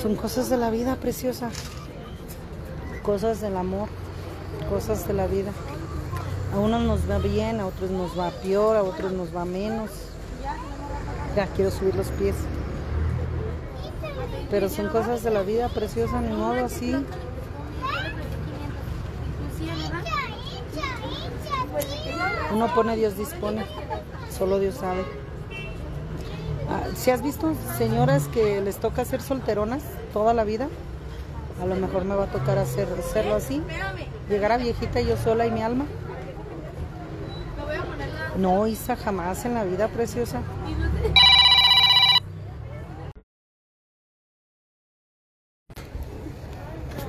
Son 0.00 0.16
cosas 0.16 0.48
de 0.48 0.56
la 0.56 0.70
vida, 0.70 0.96
preciosa. 0.96 1.50
Cosas 3.02 3.42
del 3.42 3.58
amor, 3.58 3.88
cosas 4.70 5.06
de 5.06 5.12
la 5.12 5.26
vida. 5.26 5.52
A 6.54 6.58
unos 6.58 6.80
nos 6.82 7.10
va 7.10 7.18
bien, 7.18 7.60
a 7.60 7.66
otros 7.66 7.90
nos 7.90 8.18
va 8.18 8.30
peor, 8.30 8.74
a 8.74 8.82
otros 8.82 9.12
nos 9.12 9.36
va 9.36 9.44
menos. 9.44 9.90
Ya 11.36 11.46
quiero 11.48 11.70
subir 11.70 11.94
los 11.94 12.08
pies. 12.08 12.36
Pero 14.50 14.68
son 14.68 14.88
cosas 14.88 15.22
de 15.22 15.30
la 15.30 15.42
vida, 15.42 15.68
preciosa, 15.68 16.20
ni 16.20 16.34
modo 16.34 16.64
así. 16.64 16.94
Uno 22.52 22.74
pone, 22.74 22.96
Dios 22.96 23.16
dispone. 23.16 23.64
Solo 24.36 24.58
Dios 24.58 24.74
sabe. 24.74 25.04
Ah, 26.68 26.82
si 26.94 27.10
has 27.10 27.22
visto 27.22 27.54
señoras 27.78 28.26
que 28.28 28.60
les 28.60 28.76
toca 28.76 29.04
ser 29.04 29.22
solteronas 29.22 29.82
toda 30.12 30.34
la 30.34 30.44
vida, 30.44 30.68
a 31.62 31.66
lo 31.66 31.76
mejor 31.76 32.04
me 32.04 32.14
va 32.14 32.24
a 32.24 32.32
tocar 32.32 32.58
hacer, 32.58 32.88
hacerlo 32.98 33.36
así. 33.36 33.62
Llegar 34.28 34.52
a 34.52 34.56
viejita 34.56 35.00
yo 35.00 35.16
sola 35.16 35.46
y 35.46 35.50
mi 35.50 35.62
alma. 35.62 35.86
No, 38.36 38.66
Isa, 38.66 38.96
jamás 38.96 39.44
en 39.44 39.54
la 39.54 39.64
vida 39.64 39.88
preciosa. 39.88 40.40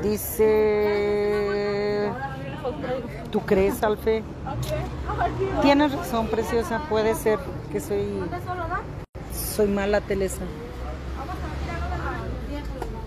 Dice, 0.02 0.52
¿tú 3.32 3.40
crees, 3.42 3.84
Alfe? 3.84 4.24
Tienes 5.62 5.92
razón, 5.94 6.28
preciosa, 6.28 6.82
puede 6.90 7.14
ser 7.16 7.38
que 7.72 7.80
soy, 7.80 8.08
soy 9.34 9.68
mala, 9.68 10.02
Telesa. 10.02 10.42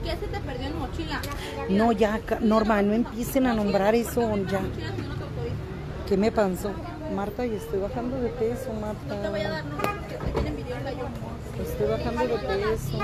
¿Qué 0.05 0.11
se 0.11 0.27
te 0.27 0.39
perdió 0.41 0.67
en 0.69 0.79
mochila? 0.79 1.21
No, 1.69 1.93
ya, 1.93 2.21
Norma, 2.41 2.81
no 2.83 2.95
empiecen 2.95 3.47
a 3.47 3.55
nombrar 3.55 3.95
eso, 3.95 4.37
ya. 4.47 4.61
¿Qué 6.09 6.17
me 6.17 6.31
pasó? 6.31 6.71
Marta, 7.15 7.45
y 7.47 7.55
estoy 7.55 7.81
bajando 7.81 8.19
de 8.21 8.29
peso, 8.31 8.71
Te 8.71 9.29
voy 9.29 9.41
a 9.41 9.49
Marta. 9.49 9.51
dar, 9.51 9.65
no, 9.65 9.79
que 10.09 10.15
te 10.17 10.31
tiene 10.33 10.49
envidiosa 10.51 10.93
yo. 10.93 11.07
Estoy 11.63 11.87
bajando 11.89 12.37
de 12.37 12.39
peso. 12.39 12.99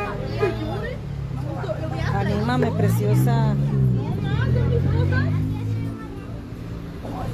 Anímame, 2.14 2.70
preciosa. 2.72 3.54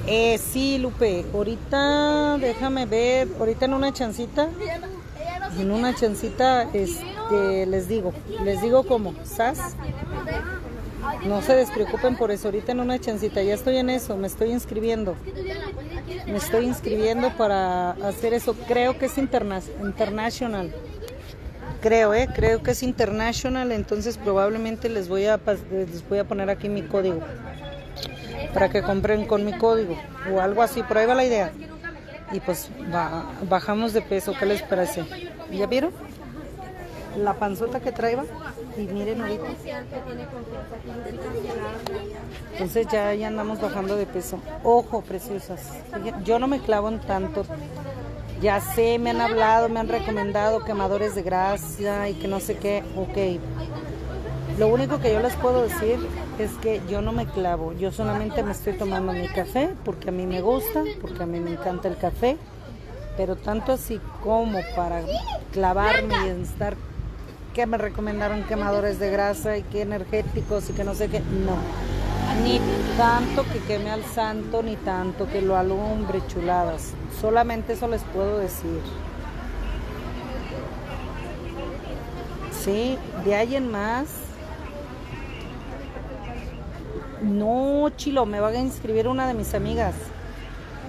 Eh, 0.06 0.38
sí, 0.38 0.78
Lupe. 0.78 1.24
Ahorita, 1.34 2.38
déjame 2.38 2.86
ver. 2.86 3.28
Ahorita 3.38 3.64
en 3.64 3.74
una 3.74 3.92
chancita. 3.92 4.48
En 5.58 5.70
una 5.70 5.94
chancita, 5.94 6.62
este, 6.72 7.66
les 7.66 7.88
digo. 7.88 8.12
Les 8.44 8.62
digo 8.62 8.84
cómo. 8.84 9.14
¿Sas? 9.24 9.74
No 11.26 11.42
se 11.42 11.56
despreocupen 11.56 12.16
por 12.16 12.30
eso. 12.30 12.48
Ahorita 12.48 12.72
en 12.72 12.80
una 12.80 13.00
chancita. 13.00 13.42
Ya 13.42 13.54
estoy 13.54 13.78
en 13.78 13.90
eso. 13.90 14.16
Me 14.16 14.28
estoy 14.28 14.52
inscribiendo. 14.52 15.16
Me 16.26 16.36
estoy 16.36 16.66
inscribiendo 16.66 17.30
para 17.36 17.90
hacer 17.92 18.32
eso. 18.34 18.54
Creo 18.68 18.98
que 18.98 19.06
es 19.06 19.18
interna 19.18 19.60
international. 19.82 20.72
Creo, 21.80 22.14
¿eh? 22.14 22.28
Creo 22.34 22.62
que 22.62 22.72
es 22.72 22.82
international. 22.82 23.72
Entonces 23.72 24.16
probablemente 24.18 24.88
les 24.88 25.08
voy 25.08 25.26
a, 25.26 25.38
les 25.70 26.08
voy 26.08 26.18
a 26.18 26.24
poner 26.24 26.50
aquí 26.50 26.68
mi 26.68 26.82
código. 26.82 27.20
Para 28.52 28.68
que 28.70 28.82
compren 28.82 29.26
con 29.26 29.44
mi 29.44 29.52
código. 29.56 29.96
O 30.32 30.40
algo 30.40 30.62
así. 30.62 30.82
Por 30.82 30.98
ahí 30.98 31.06
va 31.06 31.14
la 31.14 31.24
idea. 31.24 31.52
Y 32.32 32.40
pues 32.40 32.70
ba- 32.92 33.26
bajamos 33.48 33.92
de 33.92 34.02
peso. 34.02 34.34
¿Qué 34.38 34.46
les 34.46 34.62
parece? 34.62 35.04
¿Ya 35.52 35.66
vieron? 35.66 35.92
La 37.18 37.34
panzota 37.34 37.80
que 37.80 37.92
traía. 37.92 38.24
Y 38.76 38.82
miren 38.82 39.22
ahorita. 39.22 39.44
Entonces 42.52 42.86
ya, 42.90 43.14
ya 43.14 43.28
andamos 43.28 43.60
bajando 43.60 43.96
de 43.96 44.06
peso. 44.06 44.38
Ojo, 44.64 45.02
preciosas. 45.02 45.60
Yo 46.24 46.38
no 46.38 46.46
me 46.46 46.60
clavo 46.60 46.88
en 46.88 46.98
tanto. 47.00 47.46
Ya 48.40 48.60
sé, 48.60 48.98
me 48.98 49.10
han 49.10 49.20
hablado, 49.20 49.68
me 49.68 49.80
han 49.80 49.88
recomendado 49.88 50.62
quemadores 50.64 51.14
de 51.14 51.22
grasa 51.22 52.08
y 52.08 52.14
que 52.14 52.28
no 52.28 52.38
sé 52.40 52.56
qué. 52.56 52.82
Ok. 52.96 53.40
Lo 54.58 54.68
único 54.68 55.00
que 55.00 55.12
yo 55.12 55.20
les 55.20 55.34
puedo 55.36 55.62
decir 55.62 55.98
es 56.38 56.52
que 56.62 56.80
yo 56.88 57.00
no 57.00 57.12
me 57.12 57.26
clavo. 57.26 57.72
Yo 57.72 57.92
solamente 57.92 58.42
me 58.42 58.52
estoy 58.52 58.74
tomando 58.74 59.12
mi 59.12 59.28
café 59.28 59.74
porque 59.84 60.10
a 60.10 60.12
mí 60.12 60.26
me 60.26 60.42
gusta, 60.42 60.84
porque 61.00 61.22
a 61.22 61.26
mí 61.26 61.40
me 61.40 61.52
encanta 61.52 61.88
el 61.88 61.96
café. 61.96 62.36
Pero 63.16 63.36
tanto 63.36 63.72
así 63.72 64.00
como 64.22 64.58
para 64.74 65.02
clavarme 65.52 66.14
y 66.26 66.42
estar 66.42 66.76
que 67.54 67.64
me 67.64 67.78
recomendaron 67.78 68.44
quemadores 68.44 68.98
de 68.98 69.10
grasa 69.10 69.56
y 69.56 69.62
que 69.62 69.80
energéticos 69.80 70.68
y 70.68 70.74
que 70.74 70.84
no 70.84 70.94
sé 70.94 71.08
qué. 71.08 71.20
No. 71.20 71.56
Ni 72.42 72.60
tanto 72.96 73.44
que 73.44 73.58
queme 73.60 73.90
al 73.90 74.04
santo, 74.04 74.62
ni 74.62 74.76
tanto 74.76 75.26
que 75.28 75.42
lo 75.42 75.56
alumbre, 75.56 76.22
chuladas. 76.26 76.92
Solamente 77.20 77.72
eso 77.72 77.88
les 77.88 78.02
puedo 78.02 78.38
decir. 78.38 78.80
Sí, 82.52 82.98
de 83.24 83.34
ahí 83.34 83.56
en 83.56 83.70
más. 83.70 84.06
No, 87.22 87.90
Chilo, 87.96 88.26
me 88.26 88.40
va 88.40 88.48
a 88.48 88.54
inscribir 88.56 89.08
una 89.08 89.26
de 89.26 89.34
mis 89.34 89.54
amigas. 89.54 89.94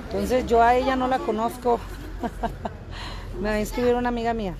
Entonces 0.05 0.45
yo 0.45 0.61
a 0.61 0.75
ella 0.75 0.95
no 0.95 1.07
la 1.07 1.19
conozco. 1.19 1.79
me 3.39 3.49
va 3.49 3.55
a 3.55 3.59
inscribir 3.59 3.95
una 3.95 4.09
amiga 4.09 4.33
mía. 4.33 4.55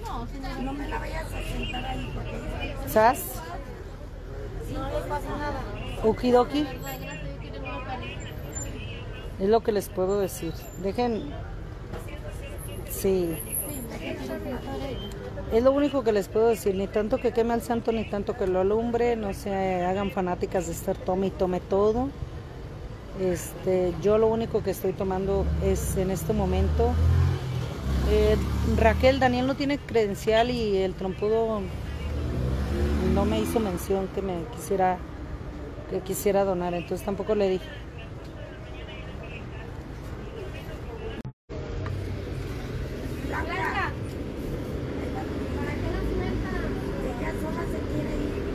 No 0.62 0.74
me 0.74 0.88
la 0.88 1.00
vayas 1.00 1.26
a 1.26 1.42
sentar 1.42 1.86
ahí 1.86 2.14
¿Sabes? 2.88 3.24
No 4.74 5.10
pasa 5.10 5.38
nada. 5.38 5.77
Salir. 6.02 6.68
Es 9.40 9.50
lo 9.50 9.62
que 9.62 9.72
les 9.72 9.90
puedo 9.90 10.20
decir. 10.20 10.54
Dejen. 10.82 11.32
Sí. 12.90 13.36
Es 15.52 15.64
lo 15.64 15.72
único 15.72 16.04
que 16.04 16.12
les 16.12 16.28
puedo 16.28 16.48
decir. 16.48 16.76
Ni 16.76 16.88
tanto 16.88 17.18
que 17.20 17.32
queme 17.32 17.54
al 17.54 17.62
santo, 17.62 17.92
ni 17.92 18.06
tanto 18.10 18.36
que 18.36 18.48
lo 18.48 18.62
alumbre. 18.62 19.16
No 19.16 19.34
se 19.34 19.84
hagan 19.86 20.12
fanáticas 20.12 20.68
de 20.68 20.74
estar 20.74 20.98
tome 20.98 21.28
y 21.28 21.32
tome 21.32 21.60
todo. 21.60 22.10
Este, 23.20 23.94
yo 24.02 24.18
lo 24.18 24.28
único 24.28 24.62
que 24.64 24.72
estoy 24.72 24.94
tomando 24.94 25.46
es 25.64 25.98
en 25.98 26.12
este 26.12 26.34
momento. 26.34 26.94
eh, 28.10 28.38
Raquel, 28.78 29.20
Daniel 29.20 29.48
no 29.48 29.56
tiene 29.56 29.80
credencial 29.80 30.52
y 30.52 30.78
el 30.78 30.94
trompudo 30.94 31.62
no 33.14 33.26
me 33.26 33.40
hizo 33.40 33.60
mención 33.60 34.08
que 34.14 34.22
me 34.22 34.44
quisiera 34.56 34.98
que 35.90 36.02
quisiera 36.02 36.44
donar, 36.44 36.74
entonces 36.74 37.06
tampoco 37.06 37.36
le 37.36 37.50
dije. 37.50 37.66
Blanca. 43.28 43.92
¿Para 45.56 45.74
qué 45.74 45.90
la 45.92 46.02
suelta? 46.12 46.52
ella 47.20 47.32
sola 47.42 47.64
se 47.72 47.80
quiere 47.94 48.14
ir. 48.18 48.48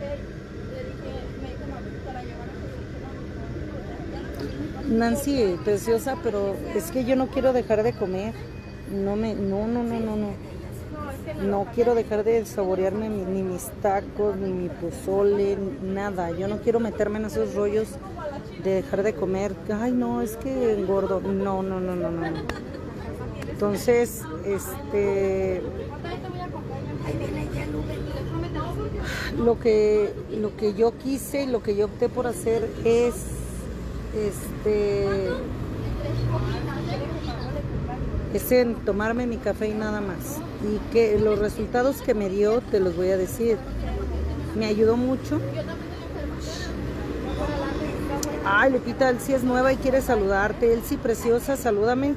Le 0.00 0.84
dije, 0.84 1.12
me 1.42 1.48
dijo 1.50 1.64
mami 1.70 1.90
que 1.90 2.12
la 2.12 2.22
llevara 2.22 2.52
Nancy, 5.00 5.58
preciosa, 5.64 6.16
pero 6.22 6.54
es 6.74 6.90
que 6.90 7.04
yo 7.06 7.16
no 7.16 7.28
quiero 7.28 7.54
dejar 7.54 7.82
de 7.82 7.94
comer. 7.94 8.34
No 8.92 9.16
me, 9.16 9.34
no, 9.34 9.66
no, 9.66 9.82
no, 9.82 9.98
no, 9.98 10.14
no. 10.14 10.50
No 11.42 11.66
quiero 11.74 11.94
dejar 11.94 12.22
de 12.22 12.44
saborearme 12.44 13.08
ni 13.08 13.42
mis 13.42 13.70
tacos, 13.80 14.36
ni 14.36 14.50
mi 14.52 14.68
pozole, 14.68 15.56
nada. 15.82 16.30
Yo 16.32 16.48
no 16.48 16.58
quiero 16.58 16.80
meterme 16.80 17.18
en 17.18 17.24
esos 17.24 17.54
rollos 17.54 17.88
de 18.62 18.74
dejar 18.74 19.02
de 19.02 19.14
comer. 19.14 19.54
Ay, 19.72 19.92
no, 19.92 20.20
es 20.20 20.36
que 20.36 20.74
engordo. 20.74 21.20
No, 21.20 21.62
no, 21.62 21.80
no, 21.80 21.96
no, 21.96 22.10
no. 22.10 22.26
Entonces, 23.50 24.22
este, 24.44 25.62
lo 29.38 29.58
que, 29.58 30.12
lo 30.30 30.54
que 30.56 30.74
yo 30.74 30.92
quise 30.98 31.44
y 31.44 31.46
lo 31.46 31.62
que 31.62 31.74
yo 31.74 31.86
opté 31.86 32.10
por 32.10 32.26
hacer 32.26 32.68
es, 32.84 33.14
este, 34.14 35.28
es 38.34 38.52
en 38.52 38.74
tomarme 38.76 39.26
mi 39.26 39.36
café 39.36 39.68
y 39.68 39.74
nada 39.74 40.00
más. 40.00 40.38
Y 40.62 40.78
que 40.92 41.18
los 41.18 41.38
resultados 41.38 42.02
que 42.02 42.14
me 42.14 42.28
dio, 42.28 42.60
te 42.60 42.80
los 42.80 42.96
voy 42.96 43.10
a 43.10 43.16
decir. 43.16 43.58
Me 44.56 44.66
ayudó 44.66 44.96
mucho. 44.96 45.40
Ay, 48.44 48.72
Lupita, 48.72 49.08
Elsie 49.08 49.34
es 49.34 49.44
nueva 49.44 49.72
y 49.72 49.76
quiere 49.76 50.00
saludarte. 50.00 50.72
Elsie, 50.72 50.98
preciosa, 50.98 51.56
salúdame. 51.56 52.14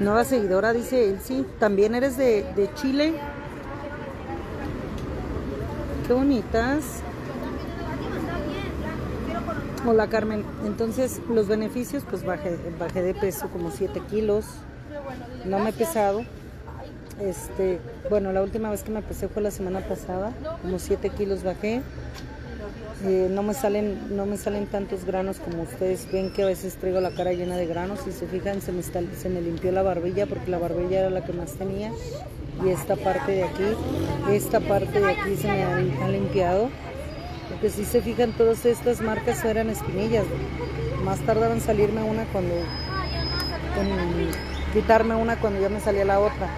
Nueva 0.00 0.24
seguidora, 0.24 0.72
dice 0.72 1.10
Elsie. 1.10 1.44
También 1.58 1.94
eres 1.94 2.16
de, 2.16 2.44
de 2.54 2.70
Chile. 2.74 3.14
Qué 6.06 6.12
bonitas. 6.12 7.02
Hola 9.84 10.08
Carmen. 10.08 10.44
Entonces, 10.64 11.20
los 11.28 11.46
beneficios, 11.46 12.02
pues 12.08 12.24
bajé, 12.24 12.56
bajé 12.78 13.02
de 13.02 13.14
peso 13.14 13.48
como 13.48 13.70
7 13.70 14.00
kilos. 14.10 14.44
No 15.44 15.58
me 15.58 15.70
he 15.70 15.72
pesado. 15.72 16.24
Este, 17.20 17.78
bueno, 18.10 18.32
la 18.32 18.42
última 18.42 18.70
vez 18.70 18.82
que 18.82 18.90
me 18.90 19.02
pesé 19.02 19.28
fue 19.28 19.42
la 19.42 19.50
semana 19.50 19.80
pasada, 19.80 20.32
como 20.62 20.78
7 20.78 21.10
kilos 21.10 21.44
bajé. 21.44 21.82
Eh, 23.04 23.28
no 23.30 23.42
me 23.42 23.54
salen, 23.54 24.16
no 24.16 24.26
me 24.26 24.38
salen 24.38 24.66
tantos 24.66 25.04
granos 25.04 25.38
como 25.38 25.62
ustedes 25.62 26.10
ven 26.10 26.32
que 26.32 26.42
a 26.42 26.46
veces 26.46 26.76
traigo 26.76 27.00
la 27.00 27.10
cara 27.10 27.32
llena 27.32 27.56
de 27.56 27.66
granos. 27.66 28.00
Si 28.00 28.12
se 28.12 28.26
fijan, 28.26 28.62
se 28.62 28.72
me, 28.72 28.82
se 28.82 29.28
me 29.28 29.40
limpió 29.40 29.70
la 29.70 29.82
barbilla 29.82 30.26
porque 30.26 30.50
la 30.50 30.58
barbilla 30.58 31.00
era 31.00 31.10
la 31.10 31.24
que 31.24 31.32
más 31.32 31.52
tenía. 31.52 31.92
Y 32.64 32.70
esta 32.70 32.96
parte 32.96 33.32
de 33.32 33.44
aquí, 33.44 33.64
esta 34.32 34.60
parte 34.60 34.98
de 34.98 35.12
aquí 35.12 35.36
se 35.36 35.46
me 35.46 35.62
ha 35.62 36.08
limpiado. 36.08 36.70
Porque 37.56 37.70
si 37.70 37.86
se 37.86 38.02
fijan, 38.02 38.32
todas 38.32 38.66
estas 38.66 39.00
marcas 39.00 39.42
eran 39.42 39.70
espinillas. 39.70 40.26
Más 41.02 41.18
tardaron 41.20 41.56
en 41.56 41.62
salirme 41.62 42.02
una 42.02 42.26
cuando, 42.26 42.54
quitarme 44.74 45.14
una 45.14 45.40
cuando 45.40 45.58
ya 45.62 45.70
me 45.70 45.80
salía 45.80 46.04
la 46.04 46.20
otra. 46.20 46.50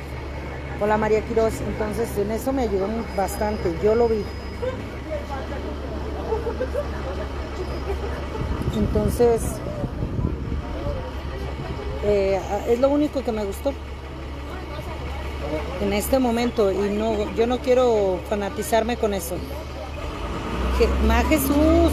Hola 0.80 0.98
María 0.98 1.20
Quiroz, 1.20 1.54
entonces 1.60 2.08
en 2.18 2.32
eso 2.32 2.52
me 2.52 2.62
ayudó 2.62 2.88
bastante, 3.16 3.72
yo 3.80 3.94
lo 3.94 4.08
vi. 4.08 4.24
Entonces, 8.76 9.42
eh, 12.04 12.40
es 12.68 12.80
lo 12.80 12.88
único 12.88 13.22
que 13.22 13.30
me 13.30 13.44
gustó 13.44 13.72
en 15.80 15.92
este 15.92 16.18
momento 16.18 16.72
y 16.72 16.90
no, 16.90 17.32
yo 17.36 17.46
no 17.46 17.58
quiero 17.58 18.18
fanatizarme 18.28 18.96
con 18.96 19.14
eso. 19.14 19.36
Que, 20.78 20.86
ma 21.06 21.24
Jesús, 21.24 21.92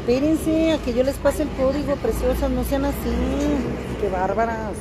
espérense 0.00 0.72
a 0.72 0.78
que 0.78 0.94
yo 0.94 1.02
les 1.02 1.16
pase 1.16 1.42
el 1.42 1.50
código, 1.50 1.94
preciosas, 1.96 2.50
no 2.50 2.64
sean 2.64 2.86
así, 2.86 3.14
qué 4.00 4.08
bárbaras. 4.08 4.72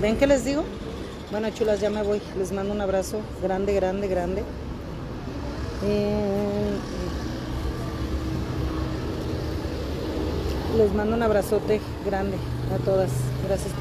¿Ven 0.00 0.16
qué 0.16 0.26
les 0.26 0.44
digo? 0.44 0.64
Bueno, 1.30 1.48
chulas, 1.50 1.80
ya 1.80 1.88
me 1.88 2.02
voy. 2.02 2.20
Les 2.36 2.52
mando 2.52 2.74
un 2.74 2.80
abrazo 2.80 3.20
grande, 3.42 3.72
grande, 3.72 4.08
grande. 4.08 4.42
Eh, 5.84 6.76
les 10.76 10.92
mando 10.92 11.16
un 11.16 11.22
abrazote 11.22 11.80
grande 12.04 12.36
a 12.74 12.84
todas. 12.84 13.10
Gracias 13.46 13.72
por 13.72 13.80